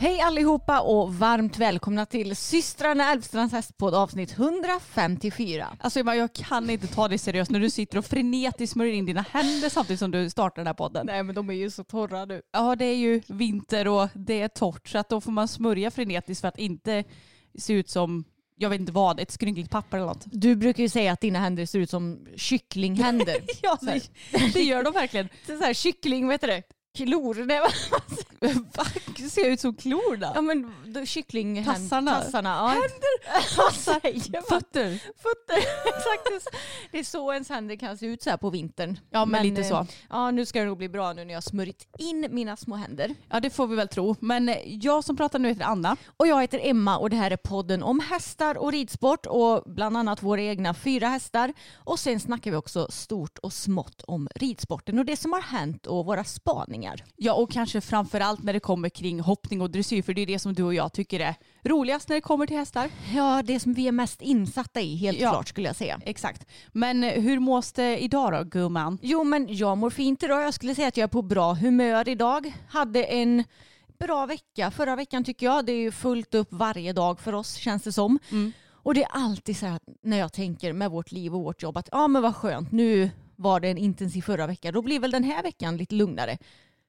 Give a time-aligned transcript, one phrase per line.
[0.00, 5.76] Hej allihopa och varmt välkomna till systrarna Älvstrands hästpodd avsnitt 154.
[5.80, 9.06] Alltså Emma, jag kan inte ta det seriöst när du sitter och frenetiskt smörjer in
[9.06, 11.06] dina händer samtidigt som du startar den här podden.
[11.06, 12.42] Nej men de är ju så torra nu.
[12.52, 15.90] Ja, det är ju vinter och det är torrt så att då får man smörja
[15.90, 17.04] frenetiskt för att inte
[17.58, 18.24] se ut som,
[18.56, 20.24] jag vet inte vad, ett skrynkligt papper eller något.
[20.24, 23.36] Du brukar ju säga att dina händer ser ut som kycklinghänder.
[23.62, 24.00] Ja, det,
[24.52, 25.28] det gör de verkligen.
[25.46, 26.62] Så här, kyckling, vad heter det?
[26.96, 27.44] Klor?
[27.44, 27.60] Nej?
[29.30, 30.32] Ser ut som klor då?
[30.34, 31.64] ja men då, kyckling...
[31.64, 32.20] Tassarna.
[32.20, 32.48] Tassarna.
[32.48, 32.66] Ja.
[32.66, 33.54] Händer?
[33.56, 34.00] Tassar,
[34.48, 34.98] fötter.
[34.98, 35.56] Fötter.
[35.86, 36.56] Exakt.
[36.92, 38.98] Det är så ens händer kan se ut så här på vintern.
[39.10, 39.86] Ja, men lite eh, så.
[40.10, 43.14] Ja, nu ska det nog bli bra nu när jag smörjt in mina små händer.
[43.28, 44.16] Ja, det får vi väl tro.
[44.20, 45.96] Men eh, jag som pratar nu heter Anna.
[46.16, 49.96] Och jag heter Emma och det här är podden om hästar och ridsport och bland
[49.96, 51.52] annat våra egna fyra hästar.
[51.74, 55.86] Och sen snackar vi också stort och smått om ridsporten och det som har hänt
[55.86, 57.04] och våra spaningar.
[57.16, 60.38] Ja, och kanske framförallt när det kommer kring hoppning och dressyr, för det är det
[60.38, 62.90] som du och jag tycker är roligast när det kommer till hästar.
[63.14, 65.30] Ja, det som vi är mest insatta i helt Ja.
[65.30, 66.00] klart skulle jag säga.
[66.04, 66.46] Exakt.
[66.72, 68.98] Men eh, hur mås det idag då, gumman?
[69.02, 70.42] Jo, men jag mår fint idag.
[70.42, 72.52] Jag skulle säga att jag är på bra humör idag.
[72.68, 73.44] Hade en
[73.98, 75.66] bra vecka förra veckan tycker jag.
[75.66, 78.18] Det är ju fullt upp varje dag för oss känns det som.
[78.82, 81.76] Och det är alltid så här när jag tänker med vårt liv och vårt jobb
[81.76, 84.72] att ja men vad skönt nu var det en intensiv förra vecka.
[84.72, 86.38] Då blir väl den här veckan lite lugnare.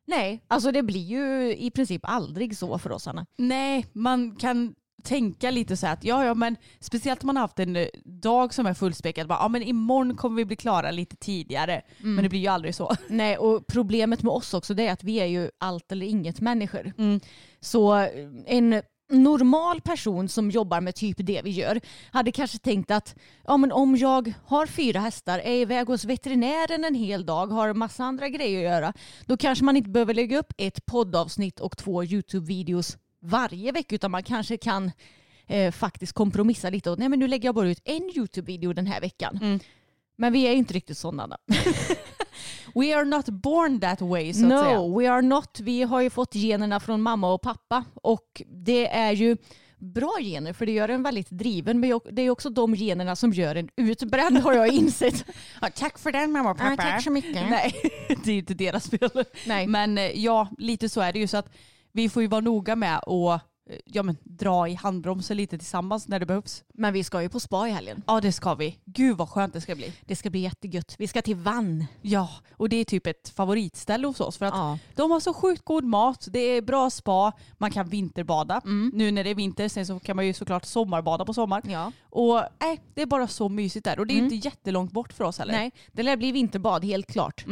[0.08, 3.26] Nej, alltså det blir ju i princip aldrig så för oss Anna.
[3.38, 7.42] Nej, man kan tänka lite så här att ja, ja, men speciellt om man har
[7.44, 9.28] haft en eh, dag som är fullspäckad.
[9.28, 11.82] Bara, Ja, men imorgon kommer vi bli klara lite tidigare.
[11.98, 12.96] Men det blir ju aldrig så.
[13.08, 16.42] Nej, och problemet med oss också det är att vi är ju allt eller inget
[16.42, 16.94] människor.
[17.60, 18.10] Så eh,
[18.46, 18.82] en
[19.12, 23.16] normal person som jobbar med typ det vi gör hade kanske tänkt att
[23.48, 27.74] ja, men om jag har fyra hästar, är iväg hos veterinären en hel dag, har
[27.74, 28.94] massa andra grejer att göra,
[29.26, 34.12] då kanske man inte behöver lägga upp ett poddavsnitt och två YouTube-videos varje vecka utan
[34.12, 34.92] man kanske kan
[35.48, 38.88] eh, faktiskt kompromissa lite och nej men nu lägger jag bara ut en YouTube-video den
[38.88, 39.60] här veckan.
[40.16, 41.38] Men vi är inte riktigt sådana.
[42.76, 44.80] We are not born that way så att säga.
[44.80, 45.60] No, we are not.
[45.60, 49.38] Vi har ju fått generna från mamma och pappa och det är ju
[49.78, 53.34] bra gener för det gör en väldigt driven men det är också de generna som
[53.34, 55.26] gör en utbränd har jag insett.
[55.62, 56.70] Ja, tack för den mamma och pappa.
[56.72, 57.34] Ja, tack så mycket.
[57.34, 57.76] Nej,
[58.24, 59.26] det är inte deras fel.
[59.48, 59.68] Nej.
[59.68, 61.54] Men eh, ja, lite så är det ju så att
[61.92, 63.42] vi får ju vara noga med att
[63.86, 66.64] ja, men, dra i handbromsen lite tillsammans när det behövs.
[66.74, 68.04] Men vi ska ju på spa i helgen.
[68.08, 68.78] Ja det ska vi.
[68.86, 69.94] Gud vad skönt det ska bli.
[70.06, 70.96] Det ska bli jättegött.
[70.98, 71.86] Vi ska till Vann.
[72.02, 74.78] Ja, och det är typ ett favoritställe hos oss för att Ja.
[74.96, 78.62] de har så sjukt god mat, det är bra spa, man kan vinterbada.
[78.94, 81.62] Nu när det är vinter, sen så kan man ju såklart sommarbada på sommar.
[81.66, 81.92] Ja.
[82.10, 85.24] Och nej, det är bara så mysigt där och det är inte jättelångt bort för
[85.24, 85.54] oss heller.
[85.54, 87.46] Nej, det lär bli vinterbad helt klart.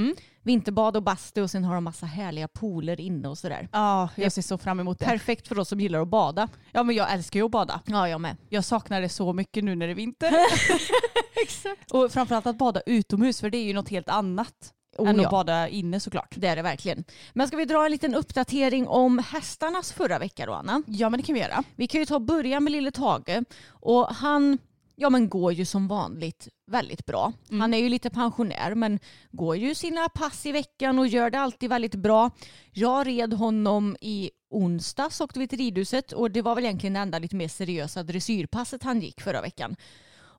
[0.43, 3.67] Vinterbad och bastu och sen har de massa härliga pooler inne och sådär.
[3.71, 5.05] Ja, jag ser så fram emot det.
[5.05, 6.49] Perfekt för oss som gillar att bada.
[6.71, 7.81] Ja men jag älskar ju att bada.
[7.85, 8.37] Ja, jag med.
[8.49, 10.33] Jag saknar det så mycket nu när det är vinter.
[11.43, 11.91] Exakt.
[11.91, 14.73] Och framförallt att bada utomhus för det är ju något helt annat.
[14.97, 15.23] Oh, än ja.
[15.23, 16.35] att bada inne såklart.
[16.37, 17.03] Det är det verkligen.
[17.33, 20.83] Men ska vi dra en liten uppdatering om hästarnas förra vecka då Anna?
[20.87, 21.63] Ja men det kan vi göra.
[21.75, 23.43] Vi kan ju ta börja med lille Tage.
[23.69, 24.57] Och han
[24.99, 27.33] ja, men går ju som vanligt väldigt bra.
[27.49, 28.99] Han är ju lite pensionär men
[29.31, 32.31] går ju sina pass i veckan och gör det alltid väldigt bra.
[32.71, 36.99] Jag red honom i onsdags åkte vi till ridhuset och det var väl egentligen det
[36.99, 39.75] enda lite mer seriösa dressyrpasset han gick förra veckan.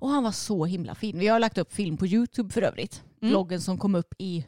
[0.00, 1.18] Och han var så himla fin.
[1.18, 3.02] Vi har lagt upp film på YouTube för övrigt.
[3.20, 4.44] Bloggen som kom upp i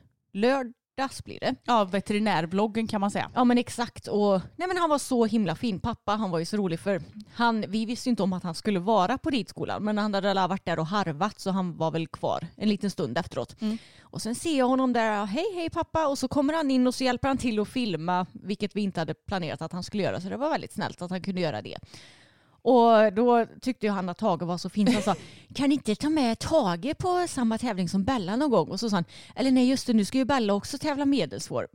[0.96, 1.54] lördags blir det.
[1.64, 3.30] Ja, veterinärbloggen kan man säga.
[3.34, 4.08] Ja men exakt.
[4.08, 5.80] Och, nej, men han var så himla fin.
[5.80, 7.02] Pappa han var ju så rolig för
[7.34, 10.48] han, vi visste inte om att han skulle vara på ridskolan men han hade alla
[10.48, 13.56] varit där och harvat så han var väl kvar en liten stund efteråt.
[14.00, 16.94] Och sen ser jag honom där, hej hej pappa och så kommer han in och
[16.94, 20.20] så hjälper han till att filma vilket vi inte hade planerat att han skulle göra
[20.20, 21.78] så det var väldigt snällt att han kunde göra det.
[22.64, 25.14] Och då tyckte ju han att Tage var så fin så han sa
[25.54, 28.68] kan inte ta med Tage på samma tävling som Bella någon gång?
[28.68, 29.04] Och så sa han
[29.36, 31.68] eller nej just det nu ska ju Bella också tävla medelsvår.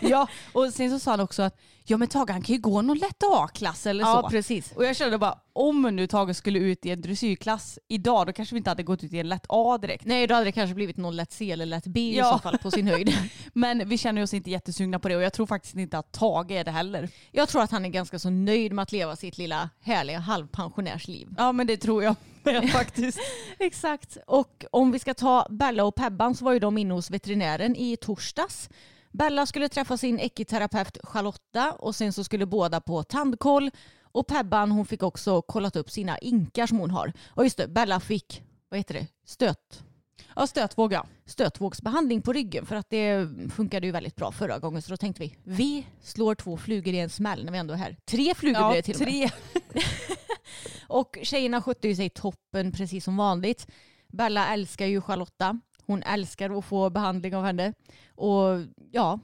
[0.00, 2.82] Ja, och sen så sa han också att ja men Tage han kan ju gå
[2.82, 4.28] någon lätt A-klass eller ja så.
[4.28, 4.72] precis.
[4.72, 8.54] Och jag kände bara om nu Tage skulle ut i en dressyrklass idag då kanske
[8.54, 10.04] vi inte hade gått ut i en lätt A direkt.
[10.04, 12.32] Nej, då hade det kanske blivit någon lätt C eller lätt B i Ja.
[12.32, 13.12] så fall på sin höjd.
[13.52, 16.50] Men vi känner oss inte jättesugna på det och jag tror faktiskt inte att Tage
[16.50, 17.08] är det heller.
[17.30, 21.28] Jag tror att han är ganska så nöjd med att leva sitt lilla härliga halvpensionärsliv.
[21.38, 23.18] Ja men det tror jag med faktiskt.
[23.58, 24.16] Exakt.
[24.26, 27.76] Och om vi ska ta Bella och Pebban så var ju de inne hos veterinären
[27.76, 28.68] i torsdags.
[29.12, 33.70] Bella skulle träffa sin ekiterapeut Charlotta och sen så skulle båda på tandkoll.
[34.02, 37.12] Och Pebban hon fick också kollat upp sina inkar som hon har.
[37.28, 39.82] Och just det, Bella fick, vad heter det, stöt.
[40.36, 41.06] Ja stötvåg ja.
[41.26, 45.22] stötvågsbehandling på ryggen för att det funkade ju väldigt bra förra gången så då tänkte
[45.22, 47.96] vi vi slår två flugor i en smäll när vi ändå är här.
[48.04, 49.30] Tre flugor blir Ja, det till och med.
[49.72, 49.82] tre.
[50.86, 53.66] Och tjejerna skötte ju sig toppen precis som vanligt.
[54.12, 55.60] Bella älskar ju Charlotta.
[55.86, 57.74] Hon älskar att få behandling av henne.
[58.14, 59.18] Och ja,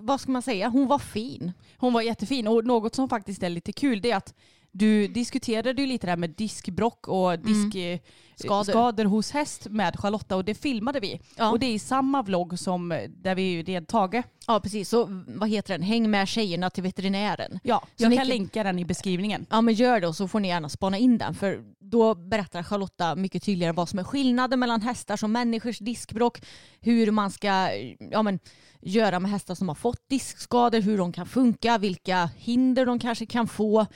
[0.00, 0.68] vad ska man säga?
[0.68, 1.52] Hon var fin.
[1.76, 4.34] Hon var jättefin och något som faktiskt är lite kul det är att
[4.72, 8.00] du diskuterade ju lite det här med diskbrock och diskskador
[8.44, 8.72] Skador.
[8.72, 11.20] skador hos häst med Charlotta och det filmade vi.
[11.36, 11.50] Ja.
[11.50, 14.22] Och det är i samma vlogg som eh, där vi red Tage.
[14.46, 15.82] Ja precis, så vad heter den?
[15.82, 17.60] Häng med tjejerna till veterinären.
[17.62, 19.46] Ja, Så jag kan länka den i beskrivningen.
[19.50, 22.62] Ja men gör det och så får ni gärna spana in den för då berättar
[22.62, 26.42] Charlotta mycket tydligare vad som är skillnaden mellan hästar som människors diskbråck,
[26.80, 27.68] hur man ska
[28.10, 28.38] ja, men,
[28.80, 33.26] göra med hästar som har fått diskskador, hur de kan funka, vilka hinder de kanske
[33.26, 33.86] kan få.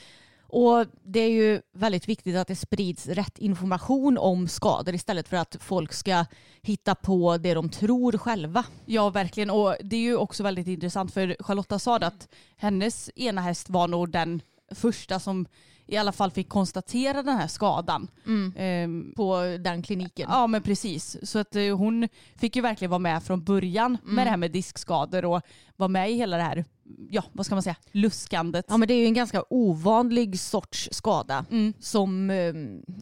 [0.57, 5.37] Och det är ju väldigt viktigt att det sprids rätt information om skador istället för
[5.37, 6.25] att folk ska
[6.63, 8.65] hitta på det de tror själva.
[8.87, 13.11] Ja verkligen och det är ju också väldigt intressant för Charlotta sa det att hennes
[13.17, 14.41] ena häst var nog den
[14.75, 15.47] första som
[15.87, 18.09] i alla fall fick konstatera den här skadan.
[18.57, 20.29] Ehm, på den kliniken.
[20.33, 21.17] Ja men precis.
[21.31, 24.51] Så att eh, hon fick ju verkligen vara med från början med det här med
[24.51, 25.41] diskskador och
[25.77, 26.65] vara med i hela det här,
[27.11, 28.65] ja vad ska man säga, luskandet.
[28.69, 31.73] Ja men det är ju en ganska ovanlig sorts skada Mm.
[31.81, 32.55] som eh,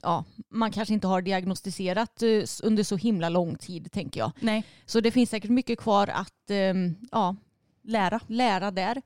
[0.02, 2.28] ja, man kanske inte har diagnostiserat eh,
[2.62, 4.32] under så himla lång tid tänker jag.
[4.40, 6.74] Nej, Så det finns säkert mycket kvar att eh,
[7.12, 7.36] ja,
[7.84, 8.20] lära.
[8.26, 9.02] lära där.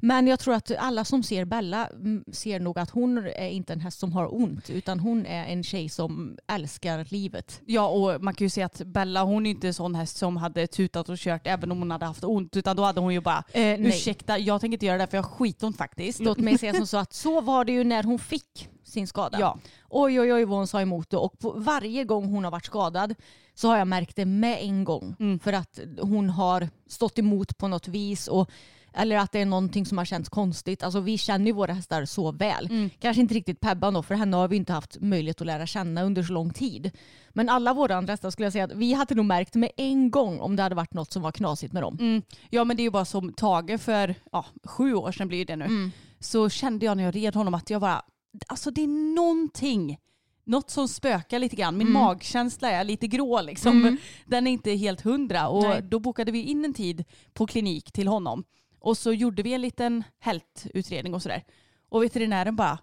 [0.00, 3.72] Men jag tror att alla som ser Bella mm, ser nog att hon är inte
[3.72, 7.60] en häst som har ont utan hon är en tjej som älskar livet.
[7.66, 10.36] Ja och man kan ju säga att Bella hon är inte en sån häst som
[10.36, 13.20] hade tutat och kört även om hon hade haft ont utan då hade hon ju
[13.20, 13.86] bara Eh, nej.
[13.86, 16.20] ursäkta jag tänker inte göra det för jag har skitont faktiskt.
[16.20, 19.38] Låt mig säga som så att så var det ju när hon fick sin skada.
[19.40, 19.58] Ja.
[19.88, 22.66] Oj oj oj vad hon sa emot det och på varje gång hon har varit
[22.66, 23.14] skadad
[23.54, 25.16] så har jag märkt det med en gång.
[25.20, 25.38] Mm.
[25.38, 28.50] För att hon har stått emot på något vis och
[28.98, 30.82] eller att det är någonting som har känts konstigt.
[30.82, 32.66] Alltså vi känner ju våra hästar så väl.
[32.70, 32.90] Mm.
[33.00, 36.02] Kanske inte riktigt Pebban då för henne har vi inte haft möjlighet att lära känna
[36.02, 36.90] under så lång tid.
[37.30, 40.10] Men alla våra andra hästar skulle jag säga att vi hade nog märkt med en
[40.10, 41.96] gång om det hade varit något som var knasigt med dem.
[42.00, 42.22] Mm.
[42.50, 45.56] Ja men det är ju bara som Tage för ja, sju år sedan blir det
[45.56, 45.64] nu.
[45.64, 45.90] Mm.
[46.20, 48.02] Så kände jag när jag red honom att jag bara,
[48.46, 49.98] alltså det är någonting,
[50.44, 51.76] något som spökar lite grann.
[51.76, 52.02] Min Mm.
[52.02, 53.96] magkänsla är lite grå liksom.
[54.26, 55.82] Den är inte helt hundra och Nej.
[55.82, 58.44] då bokade vi in en tid på klinik till honom.
[58.80, 61.44] Och så gjorde vi en liten hältutredning och sådär.
[61.88, 62.78] Och veterinären bara,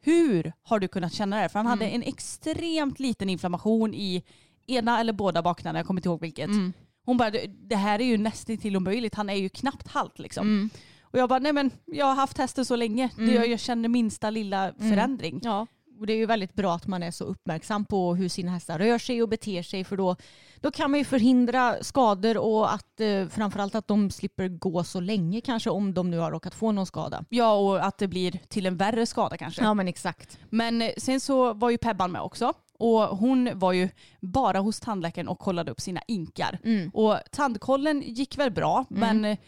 [0.00, 1.48] hur har du kunnat känna det?
[1.48, 2.02] För han hade Mm.
[2.02, 4.22] en extremt liten inflammation i
[4.66, 6.46] ena eller båda bakknäna, jag kommer inte ihåg vilket.
[6.48, 6.72] Mm.
[7.04, 7.30] Hon bara,
[7.68, 10.46] det här är ju nästan till omöjligt, han är ju knappt halt liksom.
[10.46, 10.70] Mm.
[11.02, 13.88] Och jag bara, nej men jag har haft hästen så länge, det, jag, jag känner
[13.88, 15.40] minsta lilla förändring.
[15.42, 15.66] Ja,
[15.98, 18.78] och det är ju väldigt bra att man är så uppmärksam på hur sina hästar
[18.78, 20.16] rör sig och beter sig för då,
[20.60, 25.00] då kan man ju förhindra skador och att eh, framförallt att de slipper gå så
[25.00, 27.24] länge kanske om de nu har råkat få någon skada.
[27.28, 29.62] Ja och att det blir till en värre skada kanske.
[29.62, 30.38] Ja men exakt.
[30.50, 32.52] Men eh, sen så var ju Pebban med också.
[32.78, 33.88] Och hon var ju
[34.20, 36.58] bara hos tandläkaren och kollade upp sina inkar.
[36.64, 36.90] Mm.
[36.94, 39.38] Och tandkollen gick väl bra men eh, eh,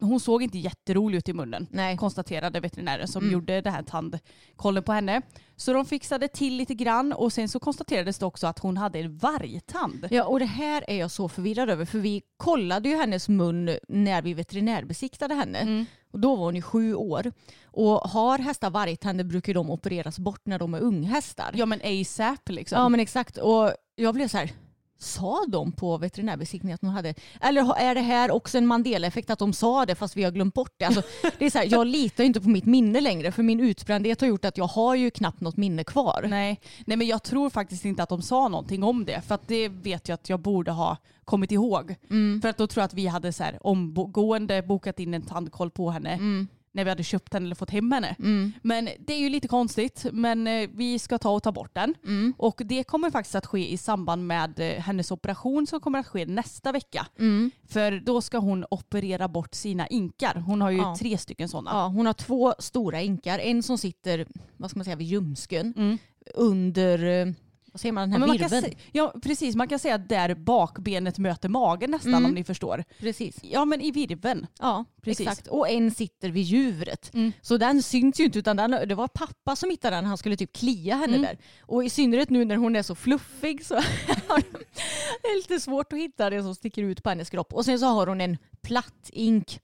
[0.00, 1.66] hon såg inte jätterolig ut i munnen.
[1.70, 1.96] Nej.
[1.96, 3.32] Konstaterade veterinären som Mm.
[3.32, 5.22] gjorde det här tandkollen på henne.
[5.56, 8.98] Så de fixade till lite grann och sen så konstaterades det också att hon hade
[8.98, 10.08] en vargtand.
[10.10, 13.76] Ja, och det här är jag så förvirrad över för vi kollade ju hennes mun
[13.88, 15.58] när vi veterinärbesiktade henne.
[15.58, 15.86] Mm.
[16.12, 17.32] Och då var hon ju sju år.
[17.64, 21.50] Och har hästar vargtänder brukar de opereras bort när de är unghästar.
[21.54, 22.78] Ja men ASAP liksom.
[22.78, 23.38] Ja men exakt.
[23.38, 24.50] Och jag blev så här,
[24.98, 29.38] sa de på veterinärbesiktningen att hon hade, eller är det här också en Mandela-effekt att
[29.38, 30.84] de sa det fast vi har glömt bort det?
[30.84, 31.02] Alltså,
[31.38, 34.28] det är så här, jag litar inte på mitt minne längre för min utbrändhet har
[34.28, 36.26] gjort att jag har ju knappt något minne kvar.
[36.28, 39.20] Nej, nej men jag tror faktiskt inte att de sa någonting om det.
[39.20, 41.94] För att det vet jag att jag borde ha kommit ihåg.
[42.10, 42.42] Mm.
[42.42, 45.70] För att då tror jag att vi hade så här omgående bokat in en tandkoll
[45.70, 46.12] på henne.
[46.12, 46.48] Mm.
[46.76, 48.16] När vi hade köpt henne eller fått hem henne.
[48.62, 50.06] Men det är ju lite konstigt.
[50.12, 51.94] Men eh, vi ska ta och ta bort den.
[52.04, 52.34] Mm.
[52.38, 56.06] Och det kommer faktiskt att ske i samband med eh, hennes operation som kommer att
[56.06, 57.06] ske nästa vecka.
[57.18, 57.50] Mm.
[57.68, 60.34] För då ska hon operera bort sina inkar.
[60.46, 60.96] Hon har ju Ja.
[60.98, 61.70] tre stycken sådana.
[61.70, 63.38] Ja, hon har två stora inkar.
[63.38, 64.26] En som sitter
[64.56, 65.98] vad ska man säga, vid ljumsken Mm.
[66.34, 67.32] under eh,
[67.74, 68.62] vad säger man, den här kan virveln.
[68.64, 72.24] se, ja precis, man kan säga där bakbenet möter magen nästan Mm.
[72.24, 72.84] om ni förstår.
[72.98, 73.36] Precis.
[73.42, 74.46] Ja men i virveln.
[74.60, 75.26] Ja, Precis.
[75.26, 75.46] exakt.
[75.46, 77.14] Och en sitter vid djuret.
[77.14, 77.32] Mm.
[77.42, 80.04] Så den syns ju inte utan den, det var pappa som hittade den.
[80.04, 81.22] Han skulle typ klia henne Mm.
[81.22, 81.38] där.
[81.60, 83.74] Och i synnerhet nu när hon är så fluffig så
[85.22, 87.52] det är lite svårt att hitta det som sticker ut på hennes kropp.
[87.52, 89.60] Och sen så har hon en platt ink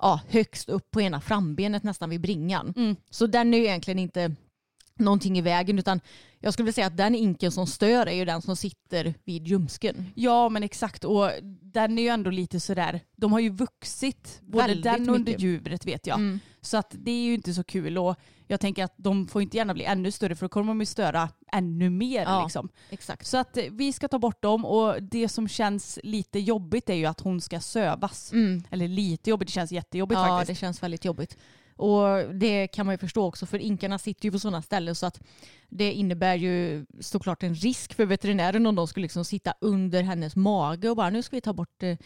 [0.00, 2.74] ja, högst upp på ena frambenet nästan vid bringan.
[2.76, 2.96] Mm.
[3.10, 4.32] Så den är ju egentligen inte
[4.98, 6.00] någonting i vägen utan
[6.40, 9.48] jag skulle vilja säga att den inken som stör är ju den som sitter vid
[9.48, 10.12] ljumsken.
[10.14, 11.30] Ja men exakt och
[11.62, 15.38] den är ju ändå lite sådär, de har ju vuxit både Väldigt den och under
[15.38, 16.18] djuret vet jag.
[16.18, 16.40] Mm.
[16.60, 19.56] Så att det är ju inte så kul och jag tänker att de får inte
[19.56, 22.22] gärna bli ännu större för då kommer de ju störa ännu mer.
[22.22, 22.42] Ja.
[22.42, 22.68] Liksom.
[22.90, 23.26] Exakt.
[23.26, 26.94] Så att eh, vi ska ta bort dem och det som känns lite jobbigt är
[26.94, 28.32] ju att hon ska sövas.
[28.32, 28.62] Mm.
[28.70, 30.48] Eller lite jobbigt, det känns jättejobbigt Ja, faktiskt.
[30.60, 31.36] det känns väldigt jobbigt.
[31.78, 35.06] Och det kan man ju förstå också för inkarna sitter ju på sådana ställen så
[35.06, 35.20] att
[35.68, 40.36] det innebär ju såklart en risk för veterinären om de skulle liksom sitta under hennes
[40.36, 41.96] mage och bara nu ska vi ta bort eh,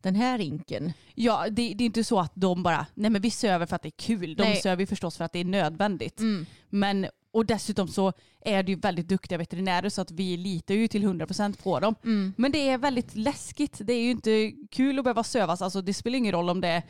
[0.00, 0.92] den här inken.
[1.14, 3.82] Ja, det, det är inte så att de bara, nej men vi söver för att
[3.82, 4.34] det är kul.
[4.36, 4.56] De Nej.
[4.56, 6.20] söver förstås för att det är nödvändigt.
[6.68, 10.88] Men, och dessutom så är det ju väldigt duktiga veterinärer så att vi litar ju
[10.88, 11.94] till 100% på dem.
[12.36, 13.80] Men det är väldigt läskigt.
[13.80, 15.62] Det är ju inte kul att behöva sövas.
[15.62, 16.82] Alltså det spelar ingen roll om det är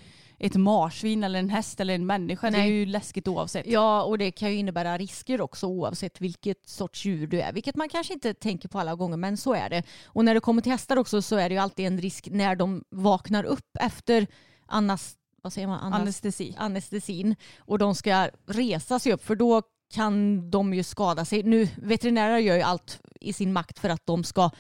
[0.43, 2.51] ett marsvin eller en häst eller en människa.
[2.51, 2.71] Det är Nej.
[2.71, 3.67] ju läskigt oavsett.
[3.67, 7.53] Ja, och det kan ju innebära risker också oavsett vilket sorts djur du är.
[7.53, 9.83] Vilket man kanske inte tänker på alla gånger, men så är det.
[10.05, 12.57] Och när det kommer till hästar också så är det ju alltid en risk när
[12.57, 14.27] de vaknar upp efter
[14.67, 15.81] annas, vad säger man?
[15.81, 16.55] Annas, Anestesi.
[16.59, 19.63] anestesin och de ska resa sig upp för då
[19.95, 21.43] kan de ju skada sig.
[21.43, 24.51] Nu, veterinärer gör ju allt i sin makt för att de ska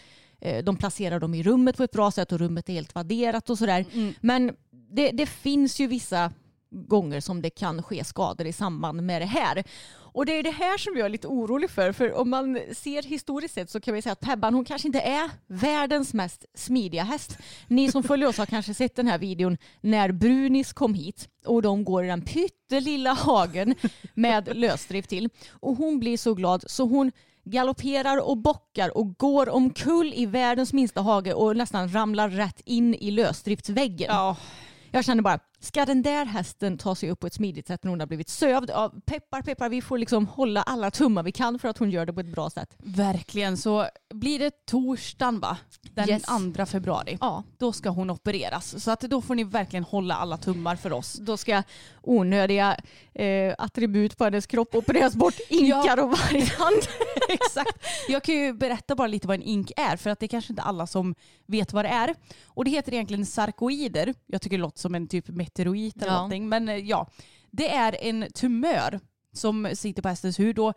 [0.40, 3.50] eh, de placerar dem i rummet på ett bra sätt och rummet är helt vadderat
[3.50, 3.84] och sådär.
[4.20, 4.56] Men
[4.90, 6.32] det, det finns ju vissa
[6.70, 9.64] gånger som det kan ske skador i samband med det här.
[10.12, 11.92] Och det är det här som jag är lite orolig för.
[11.92, 15.00] För om man ser historiskt sett så kan vi säga att Pebban hon kanske inte
[15.00, 17.38] är världens mest smidiga häst.
[17.68, 21.62] Ni som följer oss har kanske sett den här videon när Brunis kom hit och
[21.62, 23.74] de går i den pyttelilla hagen
[24.14, 25.28] med lösdrift till.
[25.50, 27.12] Och hon blir så glad så hon
[27.44, 32.94] galopperar och bockar och går omkull i världens minsta hage och nästan ramlar rätt in
[32.94, 34.08] i lösdriftsväggen.
[34.08, 34.36] Ja,
[34.90, 37.90] jag känner bara, ska den där hästen ta sig upp på ett smidigt sätt när
[37.90, 38.70] hon har blivit sövd?
[38.70, 42.06] Ja, peppar, peppar, vi får liksom hålla alla tummar vi kan för att hon gör
[42.06, 42.76] det på ett bra sätt.
[42.78, 43.56] verkligen.
[43.56, 45.56] Så blir det torsdagen va?
[45.94, 46.22] Den Yes.
[46.56, 47.18] 2 februari.
[47.20, 48.84] Ja, Då ska hon opereras.
[48.84, 51.12] Så att då får ni verkligen hålla alla tummar för oss.
[51.14, 51.62] då ska
[52.02, 52.76] onödiga
[53.14, 55.34] eh, attribut på hennes kropp opereras bort.
[55.48, 56.82] Inkar och varghand.
[57.28, 57.86] Exakt.
[58.08, 60.52] Jag kan ju berätta bara lite vad en ink är för att det är kanske
[60.52, 61.14] inte alla som
[61.46, 62.14] vet vad det är.
[62.46, 64.14] Och det heter egentligen sarkoider.
[64.26, 66.14] Jag tycker det låter som en typ meteorit eller Ja.
[66.14, 66.48] någonting.
[66.48, 67.06] Men eh, ja,
[67.50, 69.00] det är en tumör
[69.32, 70.74] som sitter på hästens hud och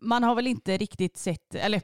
[0.00, 1.82] man har väl inte riktigt sett, eller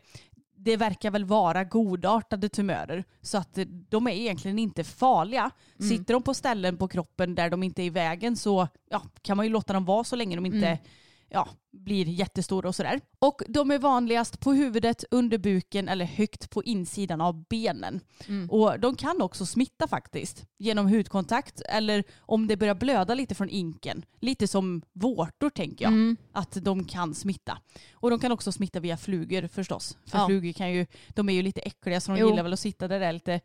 [0.56, 5.50] det verkar väl vara godartade tumörer så att eh, de är egentligen inte farliga.
[5.78, 9.36] Sitter de på ställen på kroppen där de inte är i vägen så ja, kan
[9.36, 10.78] man ju låta dem vara så länge de inte
[11.30, 13.00] ja, blir jättestora och sådär.
[13.18, 18.00] Och de är vanligast på huvudet, under buken eller högt på insidan av benen.
[18.48, 23.48] Och de kan också smitta faktiskt genom hudkontakt eller om det börjar blöda lite från
[23.48, 24.04] inken.
[24.20, 27.58] Lite som vårtor tänker jag att de kan smitta.
[27.94, 29.96] Och de kan också smitta via flugor förstås.
[30.06, 30.26] För Ja.
[30.26, 32.28] flugor kan ju, de är ju lite äckliga så de Jo.
[32.30, 33.40] gillar väl att sitta där det är lite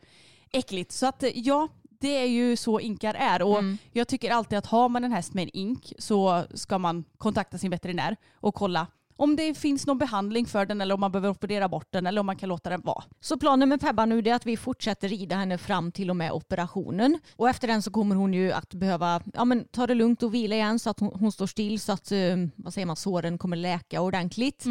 [0.51, 0.92] äckligt.
[0.92, 1.68] Så att ja,
[1.99, 3.41] det är ju så inkar är.
[3.41, 7.03] Och jag tycker alltid att har man en häst med en ink så ska man
[7.17, 8.87] kontakta sin veterinär och kolla
[9.17, 12.19] om det finns någon behandling för den eller om man behöver operera bort den eller
[12.19, 13.03] om man kan låta den vara.
[13.19, 16.31] Så planen med Pebba nu är att vi fortsätter rida henne fram till och med
[16.31, 17.19] operationen.
[17.35, 20.33] Och efter den så kommer hon ju att behöva ja, men, ta det lugnt och
[20.33, 22.17] vila igen så att hon, hon står still så att eh,
[22.55, 24.65] vad säger man, såren kommer läka ordentligt.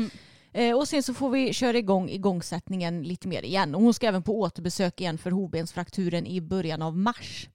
[0.54, 3.74] Eh, och sen så får vi köra igång igångsättningen lite mer igen.
[3.74, 7.48] Och hon ska även på återbesök igen för hovbensfrakturen i början av mars.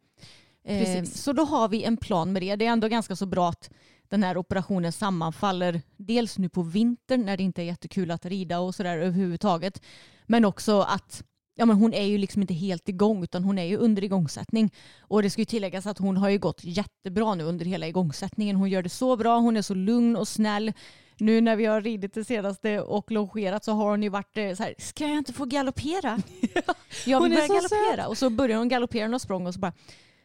[0.63, 2.55] Eh, så då har vi en plan med det.
[2.55, 3.69] Det är ändå ganska så bra att
[4.09, 8.59] den här operationen sammanfaller dels nu på vintern när det inte är jättekul att rida
[8.59, 9.81] och sådär överhuvudtaget.
[10.25, 11.23] Men också att
[11.55, 14.73] ja, men hon är ju liksom inte helt igång utan hon är ju under igångsättning.
[14.99, 18.55] Och det ska ju tilläggas att hon har ju gått jättebra nu under hela igångsättningen.
[18.55, 20.73] Hon gör det så bra, hon är så lugn och snäll.
[21.19, 24.53] Nu när vi har ridit det senaste och longerat så har hon ju varit eh,
[24.53, 26.21] så här, ska jag inte få galoppera?
[27.05, 28.07] jag vill börja galoppera.
[28.07, 29.73] Och så börjar hon galoppera och språng och så bara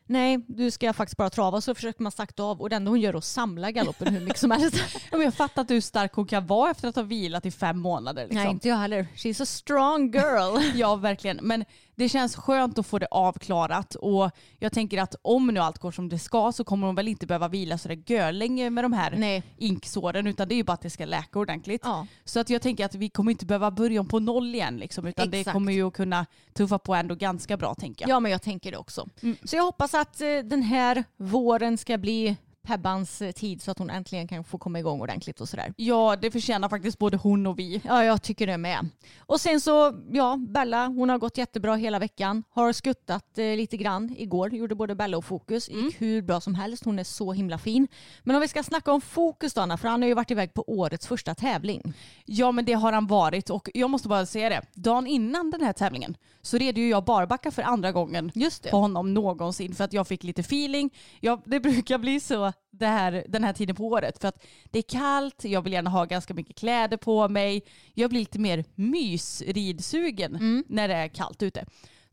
[0.06, 1.60] Nej, du ska faktiskt bara trava.
[1.60, 4.20] Så försöker man sakta av och det enda hon gör är att samla galoppen hur
[4.20, 4.76] mycket som helst.
[5.12, 7.80] Ja, jag fattar inte hur stark hon kan vara efter att ha vilat i fem
[7.80, 8.22] månader.
[8.22, 8.42] Liksom.
[8.42, 9.06] Nej, inte jag heller.
[9.16, 10.62] She's a strong girl.
[10.74, 11.38] Ja, verkligen.
[11.42, 15.78] Men det känns skönt att få det avklarat och jag tänker att om nu allt
[15.78, 18.70] går som det ska så kommer hon väl inte behöva vila så det gör länge
[18.70, 19.42] med de här Nej.
[19.56, 21.80] inksåren utan det är ju bara att det ska läka ordentligt.
[21.84, 22.06] Ja.
[22.24, 25.06] Så att jag tänker att vi kommer inte behöva börja om på noll igen liksom,
[25.06, 25.52] utan det Exakt.
[25.52, 28.16] kommer ju att kunna tuffa på ändå ganska bra tänker jag.
[28.16, 29.08] Ja, men jag tänker det också.
[29.44, 33.78] Så jag hoppas att eh, den här våren ska bli Pebbans eh, tid så att
[33.78, 35.75] hon äntligen kan få komma igång ordentligt och sådär.
[35.76, 37.80] Ja, det förtjänar faktiskt både hon och vi.
[37.85, 38.88] Ja, jag tycker det med.
[39.18, 42.44] Och sen så, ja, Bella, hon har gått jättebra hela veckan.
[42.50, 44.54] Har skuttat eh, lite grann igår.
[44.54, 45.68] Gjorde både Bella och Fokus.
[45.68, 46.85] Gick hur bra som helst.
[46.85, 47.88] Hon är så himla fin.
[48.23, 50.54] Men om vi ska snacka om Fokus då, Anna, för han har ju varit iväg
[50.54, 51.94] på årets första tävling.
[52.25, 54.62] Ja men det har han varit och jag måste bara säga det.
[54.75, 58.71] Dagen innan den här tävlingen så red ju jag barbacka för andra gången Just det.
[58.71, 60.90] på honom någonsin för att jag fick lite feeling.
[61.21, 64.82] Jag, det brukar bli så här, den här tiden på året för att det är
[64.82, 67.62] kallt, jag vill gärna ha ganska mycket kläder på mig.
[67.94, 71.64] Jag blir lite mer mysridsugen när det är kallt ute.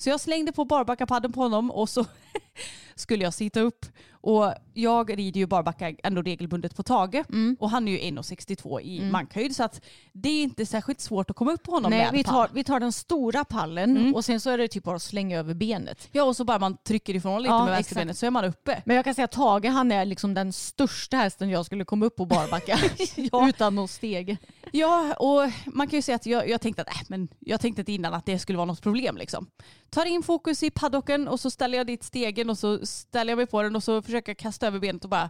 [0.01, 2.05] Så jag slängde på barbackapadden på honom och så
[2.96, 3.86] skulle jag sitta upp.
[4.24, 7.24] Och jag rider ju barbacka ändå regelbundet på Tage.
[7.60, 9.55] Och han är ju 1,62 i mankhöjd.
[9.55, 9.81] Så att
[10.13, 12.63] det är inte särskilt svårt att komma upp på honom Nej, med vi tar, vi
[12.63, 16.10] tar den stora pallen och sen så är det typ bara att slänga över benet.
[16.12, 18.81] Ja och så bara man trycker ifrån lite Ja, med vänsterbenet så är man uppe.
[18.86, 22.05] Men jag kan säga att Tage han är liksom den största hästen jag skulle komma
[22.05, 22.79] upp på barbacka.
[23.50, 24.38] Utan någon steg.
[24.72, 27.82] Ja, och man kan ju säga att jag, jag tänkte att, äh, men jag tänkte
[27.82, 29.48] inte innan att det skulle vara något problem liksom.
[29.90, 33.38] Tar in fokus i paddocken och så ställer jag dit stegen och så ställer jag
[33.38, 35.29] mig på den och så försöker jag kasta över benet och bara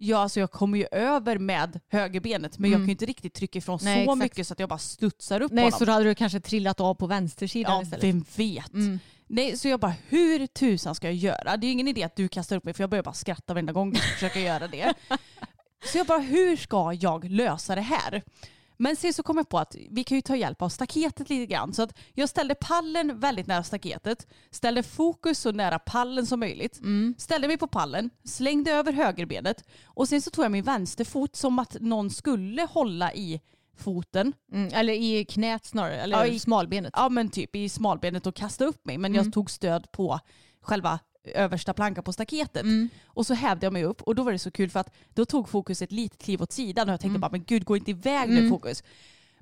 [0.00, 3.58] Ja, alltså jag kommer ju över med högerbenet men jag kan ju inte riktigt trycka
[3.58, 4.18] ifrån Nej, så exakt.
[4.18, 5.78] mycket så att jag bara studsar upp Nej, honom.
[5.78, 8.04] så då hade du kanske trillat av på vänstersidan Ja, istället.
[8.04, 9.00] vem vet.
[9.26, 11.56] Nej, så jag bara, hur tusan ska jag göra?
[11.56, 13.54] Det är ju ingen idé att du kastar upp mig för jag börjar bara skratta
[13.54, 14.94] varenda gång du försöker göra det.
[15.92, 18.22] Så jag bara, hur ska jag lösa det här?
[18.80, 21.46] Men sen så kom jag på att vi kan ju ta hjälp av staketet lite
[21.46, 21.72] grann.
[21.74, 26.80] Så att jag ställde pallen väldigt nära staketet, ställde fokus så nära pallen som möjligt,
[27.18, 31.58] ställde mig på pallen, slängde över högerbenet och sen så tog jag min vänsterfot som
[31.58, 33.40] att någon skulle hålla i
[33.76, 36.92] foten Mm, eller i knät snarare, eller Ja, i- smalbenet.
[36.96, 38.98] ja men typ i smalbenet och kasta upp mig.
[38.98, 40.20] Men jag tog stöd på
[40.60, 40.98] själva
[41.34, 42.66] översta plankan på staketet.
[43.06, 45.24] Och så hävde jag mig upp och då var det så kul för att då
[45.24, 47.90] tog fokus ett litet kliv åt sidan och jag tänkte bara men gud gå inte
[47.90, 48.82] iväg nu fokus.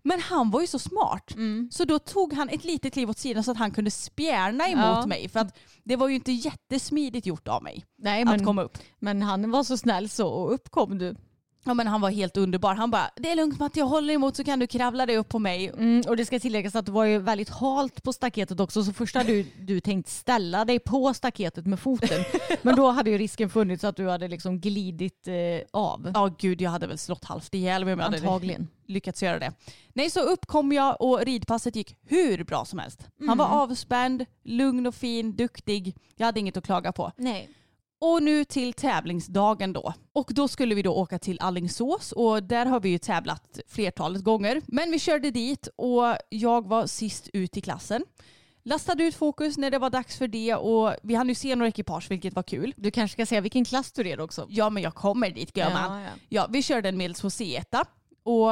[0.02, 1.34] Men han var ju så smart.
[1.70, 4.84] Så då tog han ett litet kliv åt sidan så att han kunde spjärna emot
[4.84, 5.06] Ja.
[5.06, 5.28] mig.
[5.28, 8.78] För att det var ju inte jättesmidigt gjort av mig Nej, att men, komma upp.
[8.98, 11.16] men han var så snäll så och upp kom du.
[11.66, 12.74] Ja men han var helt underbar.
[12.74, 15.28] Han bara det är lugnt Matte jag håller emot så kan du kravla dig upp
[15.28, 15.68] på mig.
[15.68, 18.92] Mm, och det ska tilläggas att det var ju väldigt halt på staketet också så
[18.92, 22.24] först hade du, du tänkt ställa dig på staketet med foten.
[22.62, 25.34] Men då hade ju risken funnits att du hade liksom glidit eh,
[25.70, 26.10] av.
[26.14, 28.68] Ja gud jag hade väl slått halvt ihjäl mig om jag hade Antagligen.
[28.86, 29.52] lyckats göra det.
[29.92, 33.08] Nej så upp kom jag och ridpasset gick hur bra som helst.
[33.26, 35.96] Han var avspänd, lugn och fin, duktig.
[36.16, 37.12] Jag hade inget att klaga på.
[37.16, 37.48] Nej.
[37.98, 39.94] Och nu till tävlingsdagen då.
[40.12, 44.24] Och då skulle vi då åka till Allingsås och där har vi ju tävlat flertalet
[44.24, 44.60] gånger.
[44.66, 48.04] Men vi körde dit och jag var sist ut i klassen.
[48.62, 51.68] Lastade ut fokus när det var dags för det och vi hann ju se några
[51.68, 52.74] ekipage vilket var kul.
[52.76, 54.46] Du kanske ska säga vilken klass du red också.
[54.50, 56.00] Ja men jag kommer dit gumman.
[56.00, 56.10] Ja, ja.
[56.28, 57.86] Ja, vi körde en medels C1
[58.22, 58.50] och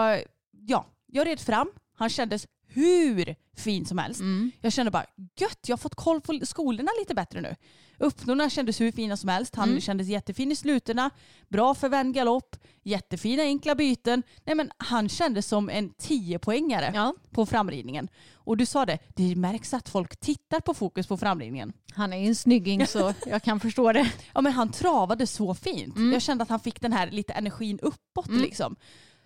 [0.51, 1.71] ja, jag red fram.
[1.97, 4.21] Han kändes hur fin som helst.
[4.61, 5.07] Jag kände bara
[5.41, 7.57] gött, jag har fått koll på skolorna lite bättre nu.
[8.01, 9.55] Öppnorna kändes hur fina som helst.
[9.57, 11.11] Han kändes jättefin i slutorna.
[11.49, 12.57] Bra för vänd galopp.
[12.83, 14.23] Jättefina enkla byten.
[14.45, 17.15] Nej men han kändes som en 10-poängare Ja.
[17.31, 18.09] på framridningen.
[18.35, 21.73] Och du sa det, det märks att folk tittar på fokus på framridningen.
[21.93, 24.13] Han är ju en snygging så jag kan förstå det.
[24.35, 25.95] Ja men han travade så fint.
[26.13, 28.77] Jag kände att han fick den här lite energin uppåt liksom.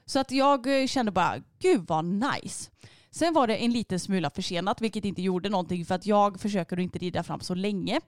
[0.07, 2.71] Så att jag eh, kände bara, gud vad nice.
[3.11, 6.77] Sen var det en liten smula försenat vilket inte gjorde någonting för att jag försöker
[6.77, 8.01] att inte rida fram så länge.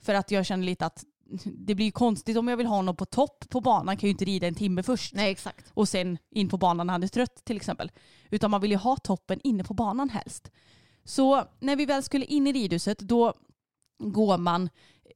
[0.00, 1.04] För att jag känner lite att
[1.44, 4.10] det blir konstigt om jag vill ha honom på topp på banan kan jag ju
[4.10, 5.70] inte rida en timme först Nej exakt.
[5.74, 7.90] och sen in på banan när han är trött till exempel.
[8.30, 10.50] Utan man vill ju ha toppen inne på banan helst.
[11.04, 13.34] Så när vi väl skulle in i ridhuset då
[13.98, 14.68] går man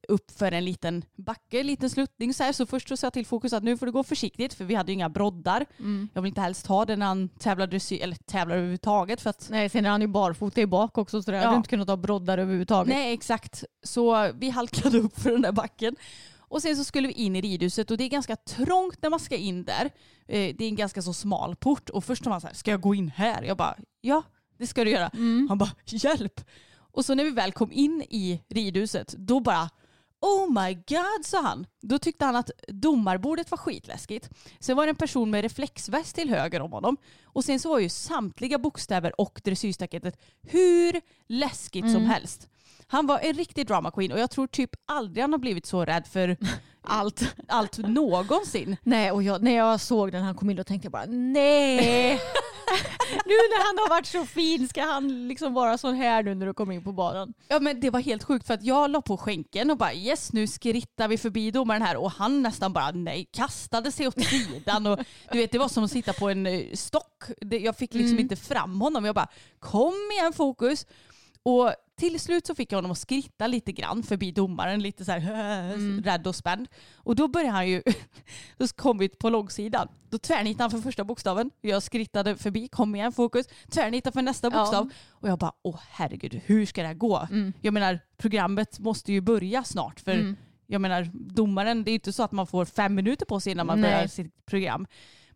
[0.09, 2.53] upp för en liten backe, liten sluttning så här.
[2.53, 4.75] Så först så sa jag till Fokus att nu får du gå försiktigt för vi
[4.75, 5.67] hade ju inga broddar.
[6.15, 9.47] Jag vill inte helst ha det när han tävlar dressyr, eller tävlar överhuvudtaget för att
[9.51, 11.45] Nej sen är han ju barfota i bak också så det Ja.
[11.45, 12.95] hade inte kunnat ha broddar överhuvudtaget.
[12.95, 13.65] Nej exakt.
[13.83, 15.97] Så vi halkade upp för den där backen.
[16.39, 19.21] Och sen så skulle vi in i ridhuset och det är ganska trångt när man
[19.21, 19.85] ska in där.
[20.29, 22.71] Eh, Det är en ganska så smal port och först var man så här, ska
[22.71, 23.43] jag gå in här?
[23.43, 24.23] Jag bara, ja
[24.59, 25.11] det ska du göra.
[25.49, 26.41] Han bara, hjälp.
[26.93, 29.71] Och så när vi väl kom in i ridhuset då bara,
[30.21, 31.67] oh my god sa han.
[31.83, 34.31] Då tyckte han att domarbordet var skitläskigt.
[34.61, 36.97] Sen var det en person med reflexväst till höger om honom.
[37.25, 42.49] Och sen så var ju samtliga bokstäver och dressyrstaketet hur läskigt som helst.
[42.87, 45.85] Han var en riktig drama queen och jag tror typ aldrig han har blivit så
[45.85, 46.37] rädd för
[46.83, 48.77] allt, allt någonsin.
[48.83, 52.11] Nej, och jag, när jag såg den han kom in då tänkte jag bara nej.
[53.25, 56.47] nu när han har varit så fin ska han liksom vara sån här nu när
[56.47, 57.35] du kommer in på banan.
[57.49, 60.33] Ja men det var helt sjukt för att jag la på skänken och bara yes
[60.33, 64.87] nu skrittar vi förbi domaren här och han nästan bara nej kastade sig åt sidan
[64.87, 64.99] och
[65.33, 67.25] du vet det var som att sitta på en eh, stock.
[67.41, 69.05] Jag fick liksom inte fram honom.
[69.05, 69.29] Jag bara
[69.59, 70.87] kom igen fokus.
[71.43, 75.13] Och till slut så fick jag honom att skritta lite grann förbi domaren, lite så
[75.13, 76.69] här rädd och spänd.
[76.97, 77.83] Och då började han ju,
[78.59, 79.89] då kom vi på långsidan.
[80.11, 81.51] Då tvärnitade han för första bokstaven.
[81.61, 83.47] Jag skrittade förbi, kom igen fokus.
[83.71, 84.59] Tvärnitade för nästa Ja.
[84.59, 84.91] bokstav.
[85.11, 87.29] Och jag bara, åh herregud, hur ska det här gå?
[87.61, 90.01] Jag menar, programmet måste ju börja snart.
[90.01, 93.41] För jag menar, domaren, det är ju inte så att man får fem minuter på
[93.41, 93.91] sig innan man Nej.
[93.91, 94.87] börjar sitt program.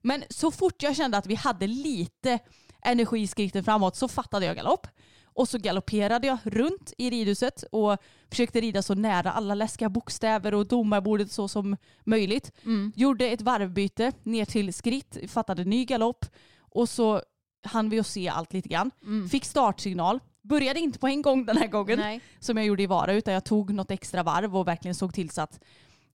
[0.03, 2.39] Men så fort jag kände att vi hade lite
[2.83, 4.87] energi i skritten framåt så fattade jag galopp.
[5.35, 7.97] Och så galopperade jag runt i ridhuset och
[8.31, 12.53] försökte rida så nära alla läskiga bokstäver och domarbordet så som möjligt.
[12.95, 16.27] Gjorde ett varvbyte ner till skritt, fattade ny galopp
[16.59, 17.23] och så
[17.65, 18.91] hann vi att se allt lite grann.
[19.31, 20.21] Fick startsignal.
[20.43, 22.21] Började inte på en gång den här gången Nej.
[22.39, 25.31] som jag gjorde i Vara utan jag tog något extra varv och verkligen såg till
[25.31, 25.61] så att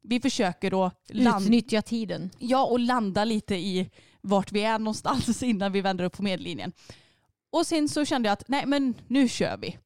[0.02, 2.30] vi försöker då Utnyttja tiden.
[2.38, 6.72] ja, och landa lite i vart vi är någonstans innan vi vänder upp på medellinjen.
[7.50, 9.78] Och sen så kände jag att nej men nu kör vi.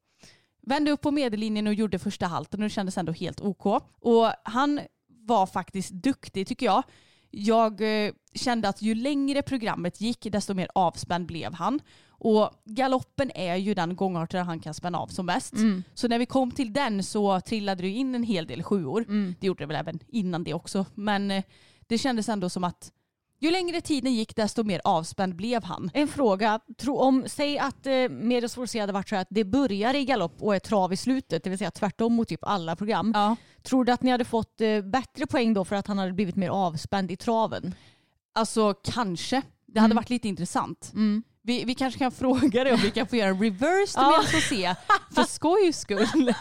[0.67, 3.67] Vände upp på medellinjen och gjorde första halten och det kändes ändå helt OK.
[4.01, 6.83] Och han var faktiskt duktig tycker jag.
[7.31, 11.81] Jag eh, kände att ju längre programmet gick desto mer avspänd blev han.
[12.09, 15.55] Och galoppen är ju den gångart där han kan spänna av som mest.
[15.95, 19.05] Så när vi kom till den så trillade det in en hel del sjuor.
[19.41, 20.87] Det gjorde det väl även innan det också.
[20.95, 21.45] Men eh,
[21.87, 22.93] det kändes ändå som att
[23.43, 25.91] ju längre tiden gick desto mer avspänd blev han.
[25.95, 26.61] En fråga.
[26.81, 30.55] Tro, om, säg att eh, Medelsforce hade varit så att det börjar i galopp och
[30.55, 33.13] är trav i slutet, det vill säga tvärtom mot typ alla program.
[33.15, 33.37] Ja.
[33.63, 36.37] Tror du att ni hade fått eh, bättre poäng då för att han hade blivit
[36.37, 37.75] mer avspänd i traven?
[38.35, 39.43] Alltså kanske.
[39.67, 40.93] Det hade varit lite intressant.
[41.45, 44.21] Vi, vi kanske kan fråga dig om vi kan få göra en reverse Ja.
[44.21, 44.75] oss och se
[45.15, 46.35] för skojs skull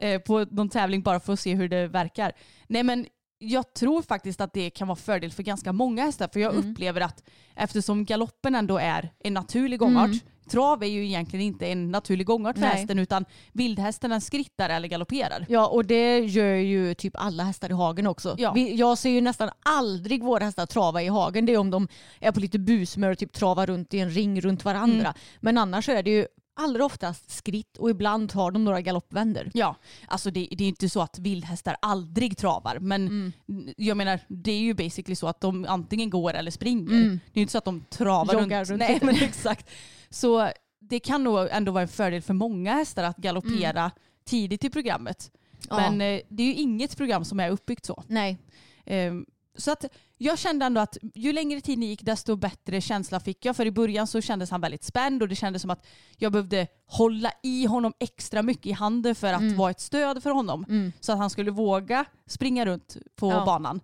[0.00, 2.32] eh, på någon tävling bara för att se hur det verkar.
[2.68, 3.06] Nej men
[3.42, 7.00] jag tror faktiskt att det kan vara fördel för ganska många hästar för jag upplever
[7.00, 7.24] att
[7.56, 10.10] eftersom galoppen ändå är en naturlig gångart
[10.50, 12.70] trav är ju egentligen inte en naturlig gångart för Nej.
[12.70, 15.46] hästen utan vildhästen den skrittar eller galopperar.
[15.48, 18.34] Ja och det gör ju typ alla hästar i hagen också.
[18.38, 18.52] Ja.
[18.52, 21.46] Vi, jag ser ju nästan aldrig våra hästar trava i hagen.
[21.46, 21.88] Det är om de
[22.20, 25.08] är på lite busmör och typ travar runt i en ring runt varandra.
[25.08, 25.14] Mm.
[25.40, 26.26] Men annars är det ju
[26.60, 29.50] allra oftast skritt och ibland har de några galoppvänder.
[29.54, 29.76] Ja,
[30.08, 32.78] alltså det, det är inte så att vildhästar aldrig travar.
[32.80, 33.06] Men
[33.46, 33.74] Mm.
[33.76, 36.90] jag menar, det är ju basically så att de antingen går eller springer.
[36.90, 38.44] Det är ju inte så att de travar Mm.
[38.44, 38.70] Joggar runt.
[38.70, 39.70] runt Nej, men exakt.
[40.10, 43.90] Så det kan nog ändå vara en fördel för många hästar att galoppera
[44.24, 45.30] tidigt i programmet.
[45.70, 45.82] Mm.
[45.84, 45.90] Ja.
[45.90, 48.04] Men eh, det är ju inget program som är uppbyggt så.
[48.06, 48.38] Nej.
[48.86, 49.26] Ehm,
[49.60, 49.84] Så att
[50.18, 53.56] jag kände ändå att ju längre tiden gick desto bättre känsla fick jag.
[53.56, 55.86] För i början så kändes han väldigt spänd och det kändes som att
[56.18, 60.30] jag behövde hålla i honom extra mycket i handen för att vara ett stöd för
[60.30, 60.64] honom.
[61.00, 63.44] Så att han skulle våga springa runt på Ja.
[63.44, 63.80] banan.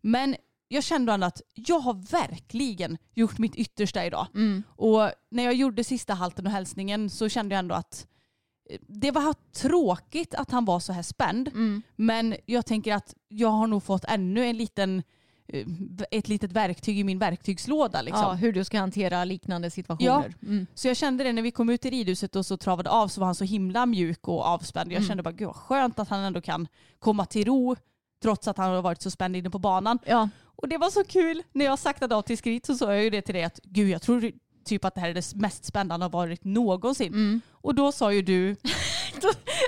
[0.00, 0.36] Men
[0.68, 4.26] jag kände ändå att jag har verkligen gjort mitt yttersta idag.
[4.76, 8.06] Och när jag gjorde sista halten och hälsningen så kände jag ändå att
[8.70, 11.50] eh, det var tråkigt att han var så här spänd.
[11.96, 15.02] Men jag tänker att jag har nog fått ännu en liten,
[16.10, 18.02] ett litet verktyg i min verktygslåda.
[18.02, 18.22] Liksom.
[18.22, 20.34] Ja, hur du ska hantera liknande situationer.
[20.42, 20.66] Mm.
[20.74, 23.20] Så jag kände det när vi kom ut i ridhuset och så travade av så
[23.20, 24.92] var han så himla mjuk och avspänd.
[24.92, 27.76] Jag kände bara gud vad skönt att han ändå kan komma till ro
[28.22, 29.98] trots att han har varit så spänd inne på banan.
[30.06, 30.28] Ja.
[30.44, 31.42] Och det var så kul.
[31.52, 33.90] När jag saktade av till skrit så sa jag ju det till dig att gud
[33.90, 34.32] jag tror
[34.64, 37.12] typ att det här är det mest spännande har varit någonsin.
[37.12, 37.40] Mm.
[37.50, 38.56] Och då sa ju du,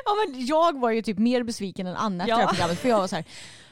[0.05, 2.37] Ja, men jag var ju typ mer besviken än Anna efter Ja.
[2.37, 2.79] det här programmet.
[2.79, 3.25] För jag var så här,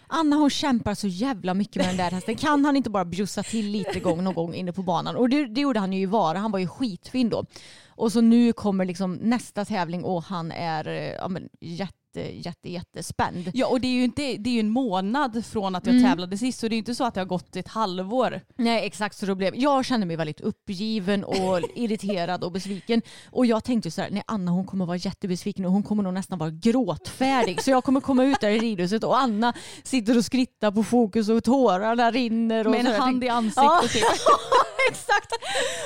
[0.09, 2.37] Anna hon kämpar så jävla mycket med den där hästen.
[2.37, 5.17] Kan han inte bara bjussa till lite gång någon gång inne på banan?
[5.17, 6.39] Och det, det gjorde han ju i Vara.
[6.39, 7.45] Han var ju skitfin då.
[7.89, 12.71] Och så nu kommer liksom nästa tävling och han är eh, ja, men, jätte, jätte,
[12.71, 13.51] jättespänd.
[13.55, 16.11] ja och det är ju inte, det är ju en månad från att jag Mm.
[16.11, 18.41] tävlade sist så det är inte så att det har gått ett halvår.
[18.57, 23.03] Nej exakt så då blev jag kände mig väldigt uppgiven och irriterad och besviken.
[23.31, 26.15] Och jag tänkte så här, nej Anna hon kommer vara jättebesviken och hon kommer nog
[26.15, 27.63] nästan vara gråtfärdig.
[27.63, 29.53] Så jag kommer komma ut där i ridhuset och Anna
[29.85, 32.65] sitter och skrittar på fokus och tårarna rinner.
[32.67, 33.83] Och Med en hand i ansiktet Ja.
[33.93, 34.03] typ.
[34.91, 35.33] exakt.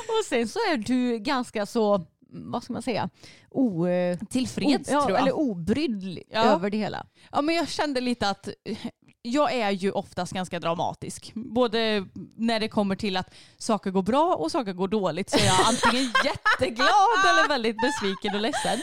[0.08, 3.08] Och sen så är du ganska så, vad ska man säga,
[3.50, 5.20] o, eh, Tillfreds o, ja, tror jag.
[5.20, 6.42] Eller obrydd Ja.
[6.42, 7.06] över det hela.
[7.32, 8.78] Ja men jag kände lite att eh,
[9.22, 11.32] jag är ju oftast ganska dramatisk.
[11.34, 15.44] Både när det kommer till att saker går bra och saker går dåligt så är
[15.46, 16.88] jag antingen jätteglad
[17.30, 18.78] eller väldigt besviken och ledsen.